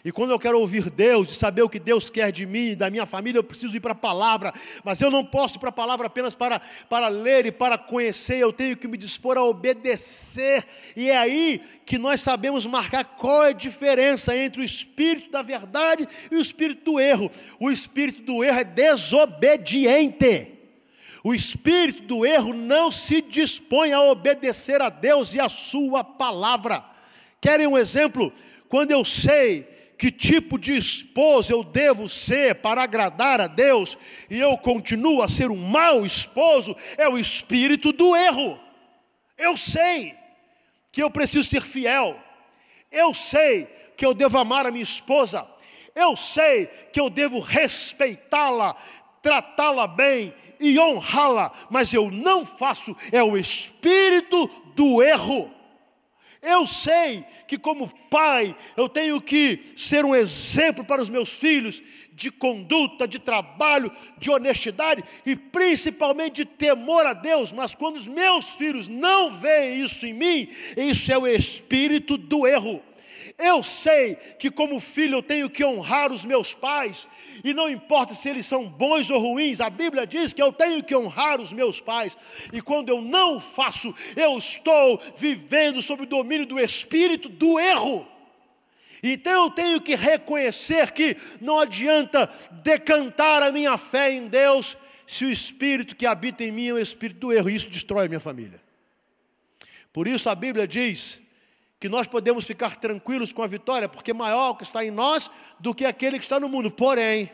[0.05, 2.77] E quando eu quero ouvir Deus e saber o que Deus quer de mim e
[2.77, 4.53] da minha família, eu preciso ir para a palavra.
[4.85, 8.37] Mas eu não posso ir para a palavra apenas para, para ler e para conhecer,
[8.37, 10.67] eu tenho que me dispor a obedecer.
[10.95, 15.41] E é aí que nós sabemos marcar qual é a diferença entre o espírito da
[15.41, 17.31] verdade e o espírito do erro.
[17.59, 20.54] O espírito do erro é desobediente.
[21.25, 26.85] O espírito do erro não se dispõe a obedecer a Deus e a Sua palavra.
[27.41, 28.31] Querem um exemplo?
[28.69, 33.97] Quando eu sei que tipo de esposo eu devo ser para agradar a Deus
[34.29, 38.61] e eu continuo a ser um mau esposo, é o espírito do erro.
[39.39, 40.15] Eu sei
[40.93, 42.21] que eu preciso ser fiel,
[42.93, 45.49] eu sei que eu devo amar a minha esposa,
[45.95, 48.77] eu sei que eu devo respeitá-la,
[49.25, 55.51] tratá-la bem e honrá-la, mas eu não faço, é o espírito do erro.
[56.43, 61.83] Eu sei que, como pai, eu tenho que ser um exemplo para os meus filhos
[62.13, 68.07] de conduta, de trabalho, de honestidade e principalmente de temor a Deus, mas quando os
[68.07, 72.83] meus filhos não veem isso em mim, isso é o espírito do erro.
[73.39, 77.09] Eu sei que, como filho, eu tenho que honrar os meus pais,
[77.43, 80.83] e não importa se eles são bons ou ruins, a Bíblia diz que eu tenho
[80.83, 82.17] que honrar os meus pais,
[82.53, 88.07] e quando eu não faço, eu estou vivendo sob o domínio do espírito do erro.
[89.03, 92.31] Então eu tenho que reconhecer que não adianta
[92.63, 96.79] decantar a minha fé em Deus, se o espírito que habita em mim é o
[96.79, 98.63] espírito do erro, e isso destrói a minha família.
[99.93, 101.21] Por isso a Bíblia diz
[101.85, 105.31] que nós podemos ficar tranquilos com a vitória, porque maior o que está em nós
[105.61, 106.71] do que aquele que está no mundo.
[106.71, 107.31] Porém,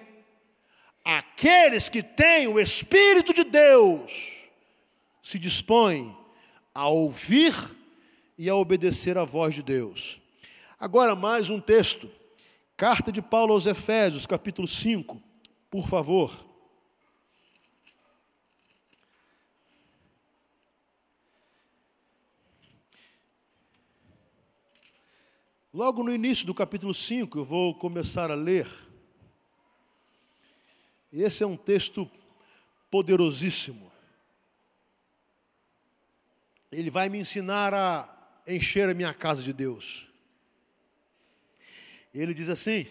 [1.04, 4.10] aqueles que têm o Espírito de Deus
[5.22, 6.16] se dispõem
[6.74, 7.54] a ouvir
[8.36, 10.20] e a obedecer à voz de Deus.
[10.80, 12.10] Agora, mais um texto.
[12.76, 15.22] Carta de Paulo aos Efésios, capítulo 5,
[15.70, 16.44] por favor.
[25.72, 28.66] Logo no início do capítulo 5, eu vou começar a ler.
[31.12, 32.11] Esse é um texto
[32.90, 33.92] poderosíssimo.
[36.72, 38.12] Ele vai me ensinar a
[38.48, 40.09] encher a minha casa de Deus.
[42.12, 42.88] Ele diz assim: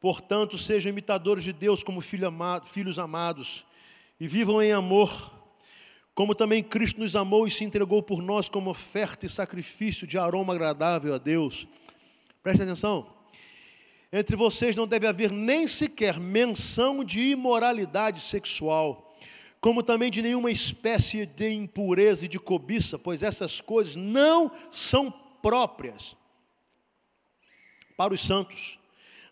[0.00, 3.66] Portanto, sejam imitadores de Deus como filho amado, filhos amados,
[4.18, 5.30] e vivam em amor,
[6.14, 10.16] como também Cristo nos amou e se entregou por nós como oferta e sacrifício de
[10.16, 11.68] aroma agradável a Deus.
[12.42, 13.06] Preste atenção.
[14.12, 19.12] Entre vocês não deve haver nem sequer menção de imoralidade sexual
[19.62, 25.08] como também de nenhuma espécie de impureza e de cobiça, pois essas coisas não são
[25.40, 26.16] próprias
[27.96, 28.80] para os santos.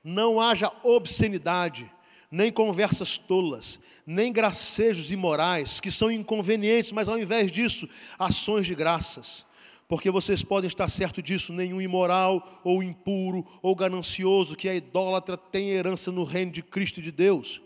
[0.05, 1.90] Não haja obscenidade,
[2.31, 8.75] nem conversas tolas, nem gracejos imorais, que são inconvenientes, mas ao invés disso, ações de
[8.77, 9.44] graças.
[9.90, 15.37] Porque vocês podem estar certo disso, nenhum imoral, ou impuro, ou ganancioso, que é idólatra,
[15.37, 17.61] tem herança no reino de Cristo e de Deus.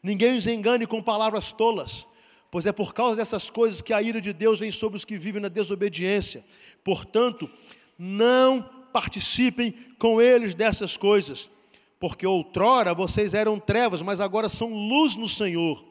[0.00, 2.06] Ninguém os engane com palavras tolas,
[2.48, 5.18] pois é por causa dessas coisas que a ira de Deus vem sobre os que
[5.18, 6.44] vivem na desobediência.
[6.84, 7.50] Portanto,
[7.98, 11.50] não participem com eles dessas coisas,
[11.98, 15.84] porque outrora vocês eram trevas, mas agora são luz no Senhor.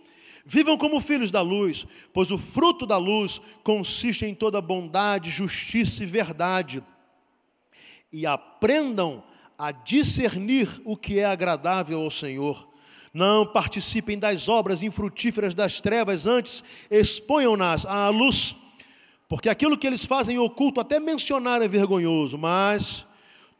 [0.45, 6.03] Vivam como filhos da luz, pois o fruto da luz consiste em toda bondade, justiça
[6.03, 6.83] e verdade.
[8.11, 9.23] E aprendam
[9.57, 12.67] a discernir o que é agradável ao Senhor.
[13.13, 18.55] Não participem das obras infrutíferas das trevas, antes exponham-nas à luz,
[19.29, 23.05] porque aquilo que eles fazem oculto, até mencionar é vergonhoso, mas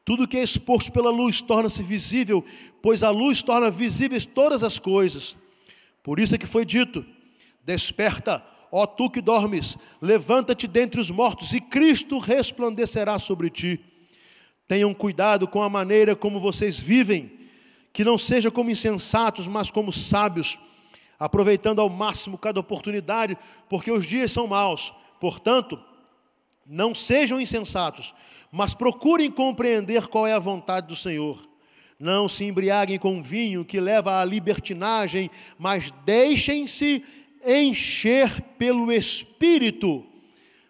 [0.04, 2.44] tudo que é exposto pela luz torna-se visível,
[2.82, 5.36] pois a luz torna visíveis todas as coisas.
[6.04, 7.04] Por isso é que foi dito:
[7.64, 13.80] Desperta, ó tu que dormes, levanta-te dentre os mortos, e Cristo resplandecerá sobre ti.
[14.68, 17.40] Tenham cuidado com a maneira como vocês vivem
[17.94, 20.58] que não seja como insensatos, mas como sábios,
[21.20, 23.38] aproveitando ao máximo cada oportunidade,
[23.70, 24.92] porque os dias são maus.
[25.20, 25.80] Portanto,
[26.66, 28.16] não sejam insensatos,
[28.52, 31.53] mas procurem compreender qual é a vontade do Senhor.
[32.04, 37.02] Não se embriaguem com vinho que leva à libertinagem, mas deixem-se
[37.46, 40.06] encher pelo Espírito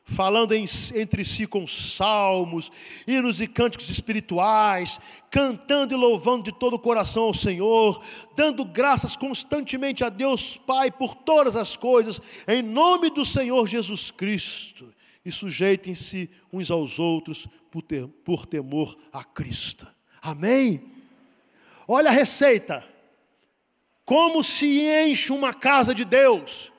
[0.06, 2.72] falando em, entre si com salmos,
[3.08, 5.00] hinos e cânticos espirituais,
[5.32, 8.00] cantando e louvando de todo o coração ao Senhor,
[8.36, 14.12] dando graças constantemente a Deus Pai por todas as coisas, em nome do Senhor Jesus
[14.12, 14.94] Cristo,
[15.26, 19.88] e sujeitem-se uns aos outros por, ter, por temor a Cristo.
[20.22, 20.93] Amém?
[21.88, 22.84] Olha a receita.
[24.06, 26.72] Como se enche uma casa de Deus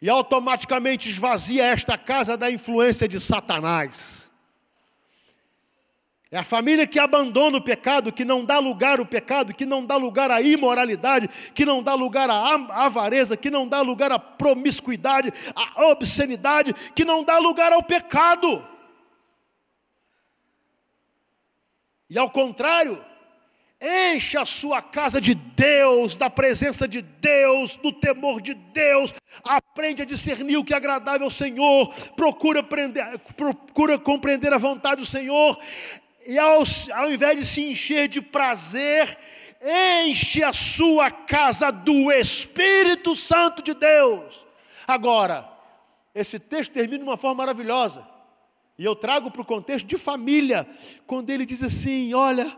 [0.00, 4.30] e automaticamente esvazia esta casa da influência de Satanás.
[6.30, 9.86] É a família que abandona o pecado, que não dá lugar ao pecado, que não
[9.86, 14.18] dá lugar à imoralidade, que não dá lugar à avareza, que não dá lugar à
[14.18, 18.66] promiscuidade, à obscenidade, que não dá lugar ao pecado.
[22.10, 23.00] E ao contrário,
[23.86, 29.14] Encha a sua casa de Deus, da presença de Deus, do temor de Deus.
[29.44, 31.92] Aprende a discernir o que é agradável ao Senhor.
[32.16, 35.58] Procura, aprender, procura compreender a vontade do Senhor.
[36.26, 36.62] E ao,
[36.94, 39.18] ao invés de se encher de prazer,
[40.06, 44.46] enche a sua casa do Espírito Santo de Deus.
[44.88, 45.46] Agora,
[46.14, 48.08] esse texto termina de uma forma maravilhosa.
[48.78, 50.66] E eu trago para o contexto de família,
[51.06, 52.50] quando ele diz assim: olha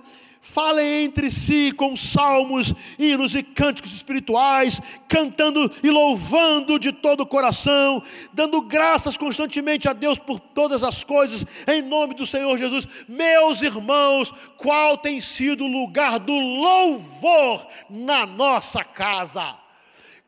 [0.46, 7.26] falem entre si com salmos, hinos e cânticos espirituais, cantando e louvando de todo o
[7.26, 12.86] coração, dando graças constantemente a Deus por todas as coisas, em nome do Senhor Jesus.
[13.08, 19.56] Meus irmãos, qual tem sido o lugar do louvor na nossa casa?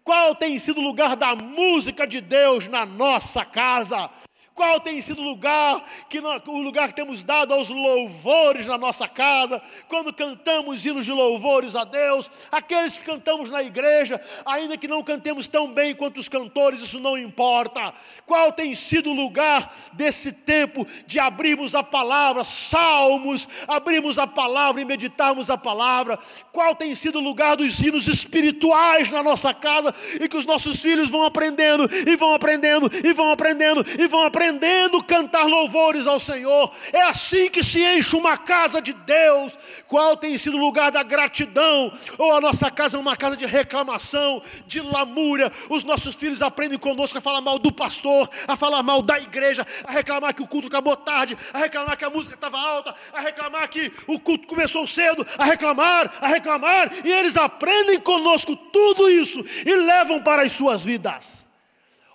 [0.02, 4.10] Qual tem sido o lugar da música de Deus na nossa casa?
[4.58, 8.76] Qual tem sido o lugar que nós, o lugar que temos dado aos louvores na
[8.76, 14.76] nossa casa, quando cantamos hinos de louvores a Deus, aqueles que cantamos na igreja, ainda
[14.76, 17.94] que não cantemos tão bem quanto os cantores, isso não importa.
[18.26, 24.82] Qual tem sido o lugar desse tempo de abrirmos a palavra, salmos, abrirmos a palavra
[24.82, 26.18] e meditarmos a palavra?
[26.50, 30.82] Qual tem sido o lugar dos hinos espirituais na nossa casa e que os nossos
[30.82, 34.47] filhos vão aprendendo e vão aprendendo e vão aprendendo e vão aprendendo?
[34.48, 36.70] Aprendendo a cantar louvores ao Senhor.
[36.92, 39.52] É assim que se enche uma casa de Deus.
[39.86, 41.92] Qual tem sido o lugar da gratidão?
[42.16, 45.52] Ou a nossa casa é uma casa de reclamação, de lamúria.
[45.68, 49.66] Os nossos filhos aprendem conosco a falar mal do pastor, a falar mal da igreja,
[49.86, 53.20] a reclamar que o culto acabou tarde, a reclamar que a música estava alta, a
[53.20, 56.90] reclamar que o culto começou cedo, a reclamar, a reclamar.
[57.04, 61.47] E eles aprendem conosco tudo isso e levam para as suas vidas.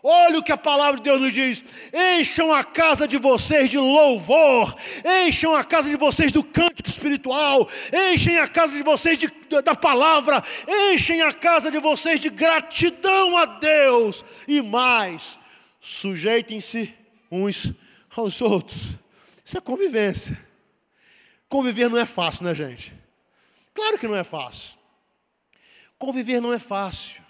[0.05, 1.63] Olha o que a palavra de Deus nos diz:
[2.19, 4.75] encham a casa de vocês de louvor,
[5.25, 7.69] encham a casa de vocês do cântico espiritual,
[8.11, 9.31] enchem a casa de vocês de,
[9.63, 15.39] da palavra, enchem a casa de vocês de gratidão a Deus e mais,
[15.79, 16.93] sujeitem-se
[17.31, 17.71] uns
[18.13, 18.89] aos outros.
[19.45, 20.37] Isso é convivência.
[21.47, 22.93] Conviver não é fácil, né, gente?
[23.73, 24.73] Claro que não é fácil.
[25.97, 27.22] Conviver não é fácil.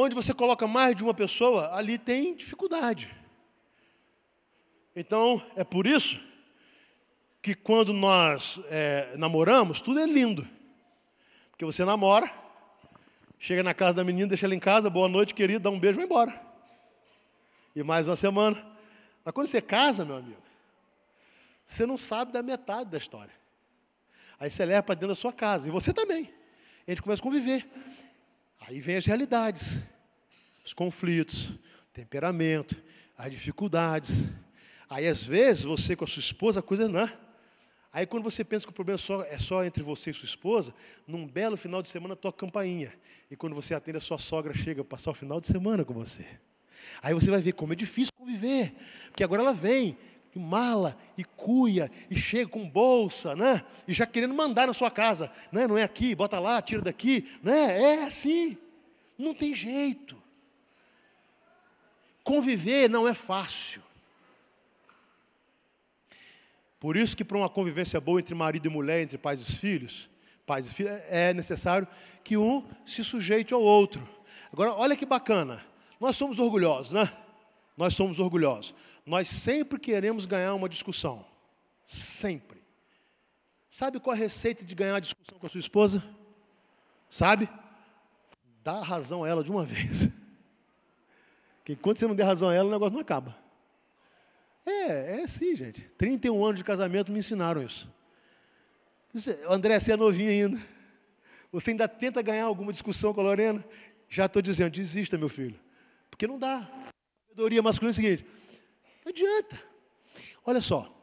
[0.00, 3.12] Onde você coloca mais de uma pessoa, ali tem dificuldade.
[4.94, 6.20] Então, é por isso
[7.42, 10.46] que quando nós é, namoramos, tudo é lindo.
[11.50, 12.32] Porque você namora,
[13.40, 15.96] chega na casa da menina, deixa ela em casa, boa noite, querido, dá um beijo
[15.96, 16.46] e vai embora.
[17.74, 18.64] E mais uma semana.
[19.24, 20.40] Mas quando você casa, meu amigo,
[21.66, 23.34] você não sabe da metade da história.
[24.38, 26.32] Aí você leva para dentro da sua casa, e você também.
[26.86, 27.68] E a gente começa a conviver.
[28.68, 29.78] Aí vem as realidades,
[30.62, 31.58] os conflitos, o
[31.94, 32.76] temperamento,
[33.16, 34.24] as dificuldades.
[34.90, 37.00] Aí às vezes você com a sua esposa, a coisa não.
[37.00, 37.18] É.
[37.90, 40.26] Aí quando você pensa que o problema é só, é só entre você e sua
[40.26, 40.74] esposa,
[41.06, 42.92] num belo final de semana toca campainha.
[43.30, 45.94] E quando você atende, a sua sogra chega para passar o final de semana com
[45.94, 46.26] você.
[47.00, 48.74] Aí você vai ver como é difícil conviver.
[49.06, 49.96] Porque agora ela vem,
[50.36, 53.64] mala, e cuia, e chega com bolsa, né?
[53.86, 55.66] E já querendo mandar na sua casa, né?
[55.66, 57.80] Não é aqui, bota lá, tira daqui, né?
[57.80, 58.58] É assim.
[59.16, 60.16] Não tem jeito.
[62.24, 63.82] Conviver não é fácil.
[66.78, 70.08] Por isso que para uma convivência boa entre marido e mulher, entre pais e filhos,
[70.46, 71.88] pais e filhos, é necessário
[72.22, 74.08] que um se sujeite ao outro.
[74.52, 75.64] Agora, olha que bacana.
[76.00, 77.12] Nós somos orgulhosos, né?
[77.76, 78.74] Nós somos orgulhosos.
[79.08, 81.24] Nós sempre queremos ganhar uma discussão.
[81.86, 82.62] Sempre.
[83.70, 86.04] Sabe qual a receita de ganhar uma discussão com a sua esposa?
[87.08, 87.48] Sabe?
[88.62, 90.10] Dá razão a ela de uma vez.
[91.64, 93.34] Que enquanto você não der razão a ela, o negócio não acaba.
[94.66, 95.80] É, é assim, gente.
[95.96, 97.90] 31 anos de casamento me ensinaram isso.
[99.48, 100.62] André, você é novinho ainda.
[101.50, 103.64] Você ainda tenta ganhar alguma discussão com a Lorena?
[104.06, 105.58] Já estou dizendo, desista, meu filho.
[106.10, 106.58] Porque não dá.
[106.58, 108.26] A sabedoria masculina é o seguinte:
[109.08, 109.62] não adianta.
[110.44, 110.94] Olha só.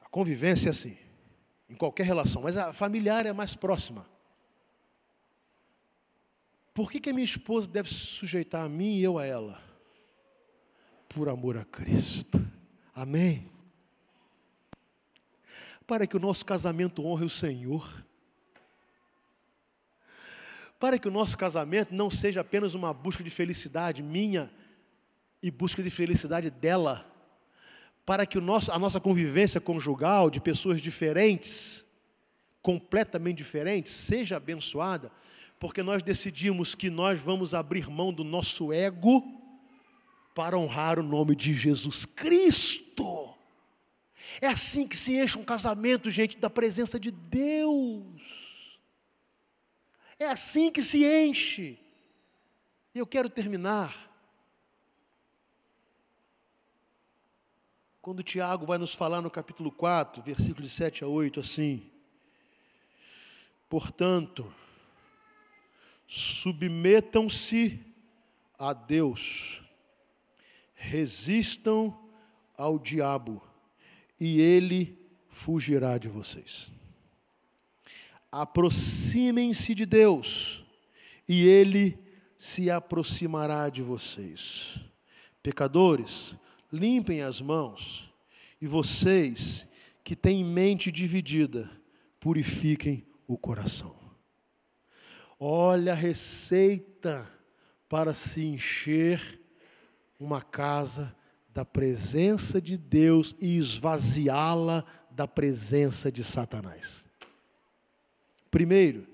[0.00, 0.96] A convivência é assim,
[1.68, 4.06] em qualquer relação, mas a familiar é mais próxima.
[6.72, 9.62] Por que, que a minha esposa deve se sujeitar a mim e eu a ela?
[11.08, 12.44] Por amor a Cristo.
[12.94, 13.50] Amém?
[15.86, 18.04] Para que o nosso casamento honre o Senhor.
[20.80, 24.50] Para que o nosso casamento não seja apenas uma busca de felicidade minha
[25.44, 27.06] e busca de felicidade dela,
[28.06, 31.84] para que o nosso, a nossa convivência conjugal de pessoas diferentes,
[32.62, 35.12] completamente diferentes, seja abençoada,
[35.60, 39.22] porque nós decidimos que nós vamos abrir mão do nosso ego
[40.34, 43.34] para honrar o nome de Jesus Cristo.
[44.40, 48.02] É assim que se enche um casamento, gente, da presença de Deus.
[50.18, 51.78] É assim que se enche.
[52.94, 54.13] Eu quero terminar
[58.04, 61.90] Quando Tiago vai nos falar no capítulo 4, versículos 7 a 8, assim:
[63.66, 64.52] Portanto,
[66.06, 67.80] submetam-se
[68.58, 69.62] a Deus,
[70.74, 71.98] resistam
[72.58, 73.42] ao diabo,
[74.20, 74.98] e ele
[75.30, 76.70] fugirá de vocês.
[78.30, 80.62] Aproximem-se de Deus,
[81.26, 81.98] e ele
[82.36, 84.78] se aproximará de vocês.
[85.42, 86.36] Pecadores,
[86.74, 88.12] limpem as mãos,
[88.60, 89.66] e vocês
[90.02, 91.70] que têm mente dividida,
[92.18, 93.94] purifiquem o coração.
[95.38, 97.30] Olha a receita
[97.88, 99.40] para se encher
[100.18, 101.14] uma casa
[101.48, 107.06] da presença de Deus e esvaziá-la da presença de Satanás.
[108.50, 109.06] Primeiro,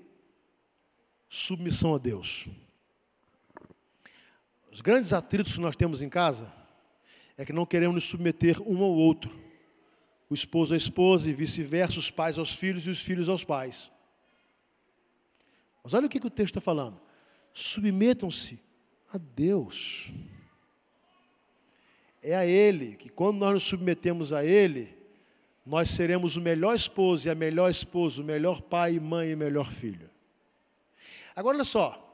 [1.29, 2.47] submissão a Deus.
[4.71, 6.60] Os grandes atritos que nós temos em casa
[7.41, 9.35] é que não queremos nos submeter um ao outro.
[10.29, 13.89] O esposo à esposa e vice-versa, os pais aos filhos e os filhos aos pais.
[15.83, 17.01] Mas olha o que, que o texto está falando.
[17.51, 18.59] Submetam-se
[19.11, 20.09] a Deus
[22.21, 24.95] é a Ele, que quando nós nos submetemos a Ele,
[25.65, 29.71] nós seremos o melhor esposo e a melhor esposa, o melhor pai, mãe e melhor
[29.71, 30.09] filho.
[31.35, 32.10] Agora olha só,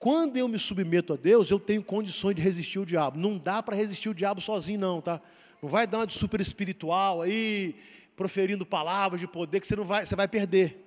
[0.00, 3.16] quando eu me submeto a Deus, eu tenho condições de resistir ao diabo.
[3.16, 5.20] Não dá para resistir ao diabo sozinho, não, tá?
[5.62, 7.76] Não vai dar uma de super espiritual aí,
[8.16, 10.84] proferindo palavras de poder que você não vai, você vai perder.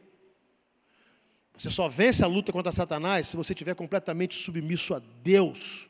[1.55, 5.87] Você só vence a luta contra Satanás se você estiver completamente submisso a Deus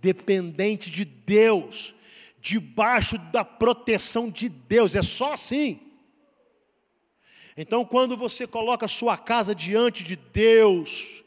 [0.00, 1.94] dependente de Deus,
[2.40, 4.94] debaixo da proteção de Deus.
[4.94, 5.80] É só assim.
[7.56, 11.24] Então, quando você coloca a sua casa diante de Deus,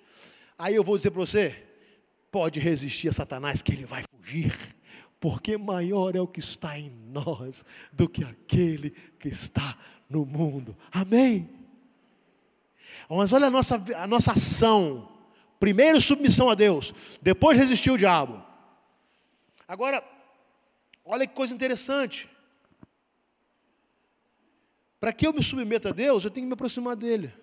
[0.62, 1.68] aí eu vou dizer para você:
[2.32, 4.56] pode resistir a Satanás, que ele vai fugir,
[5.20, 10.78] porque maior é o que está em nós do que aquele que está no mundo.
[10.92, 11.50] Amém?
[13.10, 15.10] Mas olha a nossa, a nossa ação.
[15.60, 18.44] Primeiro, submissão a Deus, depois resistir o diabo.
[19.68, 20.04] Agora,
[21.06, 22.30] olha que coisa interessante.
[25.00, 27.34] Para que eu me submeta a Deus, eu tenho que me aproximar dEle.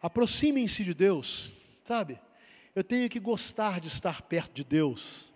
[0.00, 1.52] Aproximem-se de Deus,
[1.90, 2.20] sabe?
[2.72, 5.32] Eu tenho que gostar de estar perto de Deus.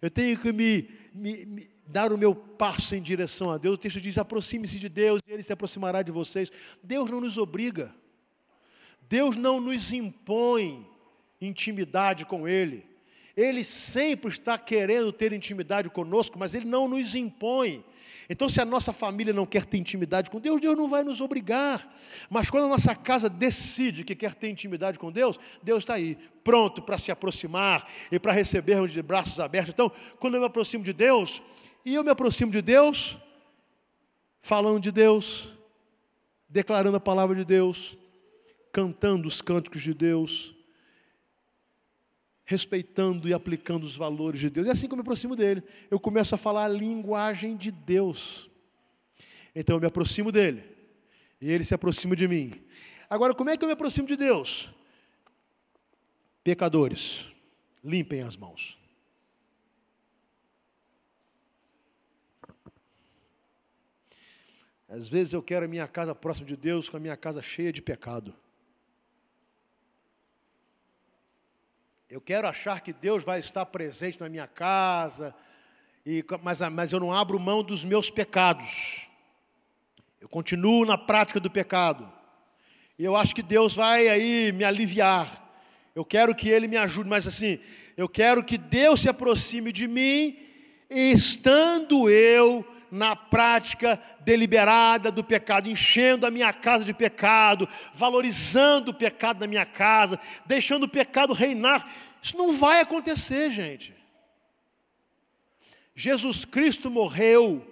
[0.00, 3.74] Eu tenho que me, me, me dar o meu passo em direção a Deus.
[3.74, 6.52] O texto diz: aproxime-se de Deus e Ele se aproximará de vocês.
[6.80, 7.92] Deus não nos obriga.
[9.08, 10.88] Deus não nos impõe
[11.40, 12.86] intimidade com Ele.
[13.36, 17.84] Ele sempre está querendo ter intimidade conosco, mas Ele não nos impõe.
[18.28, 21.20] Então, se a nossa família não quer ter intimidade com Deus, Deus não vai nos
[21.20, 21.88] obrigar.
[22.28, 26.18] Mas quando a nossa casa decide que quer ter intimidade com Deus, Deus está aí,
[26.42, 29.72] pronto para se aproximar e para recebermos de braços abertos.
[29.72, 31.40] Então, quando eu me aproximo de Deus,
[31.84, 33.16] e eu me aproximo de Deus,
[34.40, 35.54] falando de Deus,
[36.48, 37.96] declarando a palavra de Deus,
[38.72, 40.55] cantando os cânticos de Deus,
[42.46, 44.68] respeitando e aplicando os valores de Deus.
[44.68, 45.62] É assim que eu me aproximo dele.
[45.90, 48.48] Eu começo a falar a linguagem de Deus.
[49.54, 50.62] Então eu me aproximo dele.
[51.40, 52.52] E ele se aproxima de mim.
[53.10, 54.70] Agora, como é que eu me aproximo de Deus?
[56.44, 57.26] Pecadores,
[57.82, 58.78] limpem as mãos.
[64.88, 67.72] Às vezes eu quero a minha casa próxima de Deus com a minha casa cheia
[67.72, 68.32] de pecado.
[72.08, 75.34] Eu quero achar que Deus vai estar presente na minha casa,
[76.04, 79.08] e, mas, mas eu não abro mão dos meus pecados.
[80.20, 82.08] Eu continuo na prática do pecado.
[82.96, 85.44] E eu acho que Deus vai aí me aliviar.
[85.96, 87.58] Eu quero que Ele me ajude, mas assim,
[87.96, 90.38] eu quero que Deus se aproxime de mim,
[90.88, 98.94] estando eu na prática deliberada do pecado, enchendo a minha casa de pecado, valorizando o
[98.94, 101.88] pecado na minha casa, deixando o pecado reinar.
[102.22, 103.94] Isso não vai acontecer, gente.
[105.94, 107.66] Jesus Cristo morreu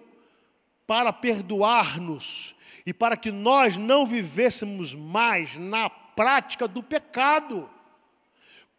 [0.86, 2.54] para perdoar-nos
[2.86, 7.68] e para que nós não vivêssemos mais na prática do pecado.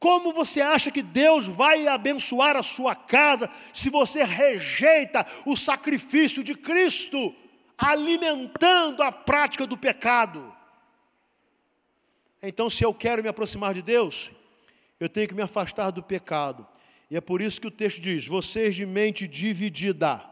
[0.05, 6.43] Como você acha que Deus vai abençoar a sua casa se você rejeita o sacrifício
[6.43, 7.33] de Cristo,
[7.75, 10.55] alimentando a prática do pecado?
[12.39, 14.29] Então, se eu quero me aproximar de Deus,
[14.99, 16.67] eu tenho que me afastar do pecado.
[17.09, 20.23] E é por isso que o texto diz: vocês de mente dividida.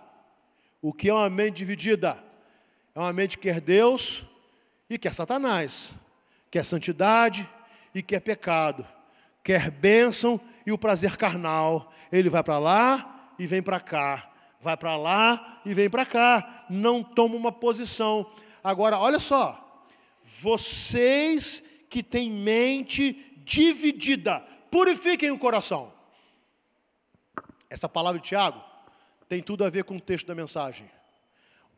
[0.84, 2.24] O que é uma mente dividida?
[2.94, 4.22] É uma mente que quer Deus
[4.88, 5.92] e quer Satanás,
[6.52, 7.50] quer santidade
[7.96, 8.86] e quer pecado
[9.44, 11.92] quer bênção e o prazer carnal.
[12.12, 14.32] Ele vai para lá e vem para cá.
[14.62, 16.66] Vai para lá e vem para cá.
[16.70, 18.32] Não toma uma posição.
[18.64, 19.86] Agora, olha só.
[20.24, 23.14] Vocês que têm mente
[23.46, 24.40] dividida,
[24.72, 25.94] purifiquem o coração.
[27.70, 28.64] Essa palavra de Tiago
[29.28, 30.90] tem tudo a ver com o texto da mensagem.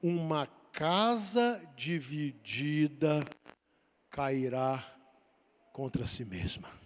[0.01, 3.21] Uma casa dividida
[4.09, 4.83] cairá
[5.73, 6.84] contra si mesma.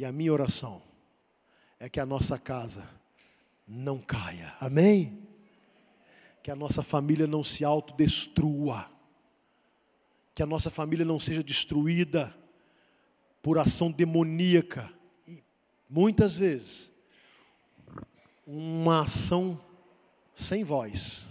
[0.00, 0.80] E a minha oração
[1.78, 2.88] é que a nossa casa
[3.68, 4.54] não caia.
[4.58, 5.28] Amém?
[6.42, 8.90] Que a nossa família não se autodestrua.
[10.34, 12.34] que a nossa família não seja destruída
[13.42, 14.90] por ação demoníaca.
[15.28, 15.44] E
[15.86, 16.90] muitas vezes,
[18.46, 19.62] uma ação
[20.34, 21.28] sem voz,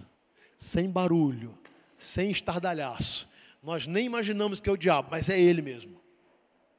[0.60, 1.58] sem barulho,
[1.98, 3.28] sem estardalhaço.
[3.64, 6.00] Nós nem imaginamos que é o diabo, mas é ele mesmo.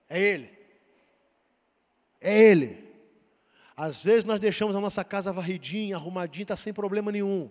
[0.08, 0.59] É ele.
[2.20, 2.90] É ele.
[3.76, 7.48] Às vezes nós deixamos a nossa casa varridinha, arrumadinha, está sem problema nenhum.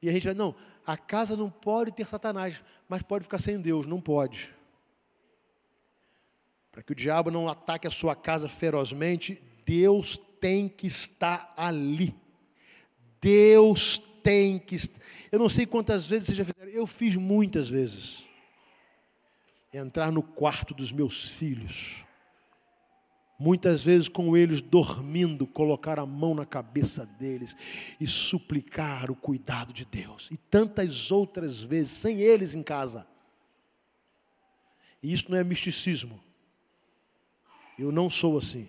[0.00, 0.54] E a gente vai, não,
[0.86, 4.54] a casa não pode ter Satanás, mas pode ficar sem Deus, não pode.
[6.70, 12.14] Para que o diabo não ataque a sua casa ferozmente, Deus tem que estar ali.
[13.20, 14.76] Deus tem que.
[15.32, 18.24] Eu não sei quantas vezes vocês já fizeram, eu fiz muitas vezes.
[19.74, 22.06] Entrar no quarto dos meus filhos
[23.38, 27.54] Muitas vezes com eles dormindo, colocar a mão na cabeça deles
[28.00, 30.28] e suplicar o cuidado de Deus.
[30.32, 33.06] E tantas outras vezes, sem eles em casa.
[35.00, 36.20] E isso não é misticismo.
[37.78, 38.68] Eu não sou assim.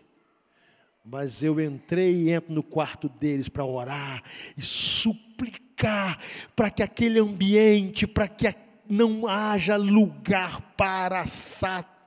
[1.04, 4.24] Mas eu entrei e entro no quarto deles para orar
[4.56, 6.20] e suplicar
[6.56, 8.54] para que aquele ambiente, para que
[8.88, 12.00] não haja lugar para Satanás.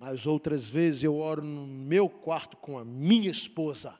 [0.00, 3.94] Mas outras vezes eu oro no meu quarto com a minha esposa,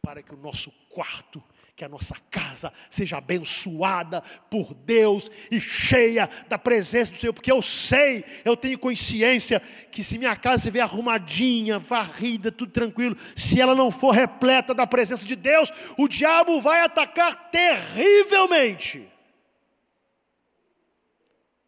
[0.00, 1.42] para que o nosso quarto,
[1.74, 7.50] que a nossa casa seja abençoada por Deus e cheia da presença do Senhor, porque
[7.50, 9.58] eu sei, eu tenho consciência
[9.90, 14.86] que se minha casa estiver arrumadinha, varrida, tudo tranquilo, se ela não for repleta da
[14.86, 19.13] presença de Deus, o diabo vai atacar terrivelmente.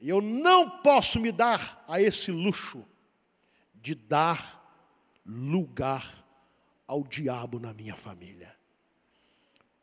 [0.00, 2.84] E eu não posso me dar a esse luxo
[3.74, 4.62] de dar
[5.24, 6.24] lugar
[6.86, 8.54] ao diabo na minha família.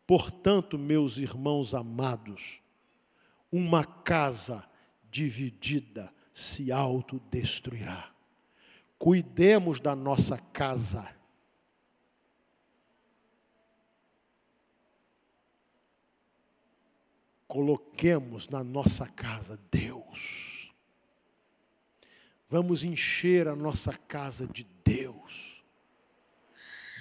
[0.05, 2.61] Portanto, meus irmãos amados,
[3.51, 4.64] uma casa
[5.09, 8.11] dividida se autodestruirá.
[8.97, 11.07] Cuidemos da nossa casa
[17.53, 20.73] coloquemos na nossa casa Deus.
[22.49, 25.63] Vamos encher a nossa casa de Deus,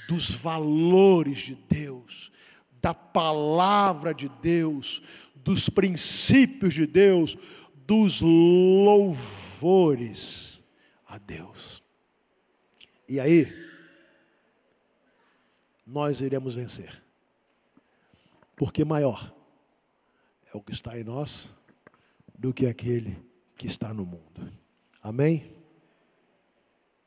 [0.07, 2.31] dos valores de Deus,
[2.83, 5.03] da palavra de Deus,
[5.37, 7.39] dos princípios de Deus,
[7.87, 8.21] dos
[8.91, 9.41] louvores
[11.07, 11.83] a Deus.
[13.09, 13.51] E aí,
[15.87, 17.03] nós iremos vencer.
[18.55, 19.41] Porque maior
[20.53, 21.55] é o que está em nós
[22.39, 23.17] do que aquele
[23.57, 24.53] que está no mundo.
[25.03, 25.62] Amém?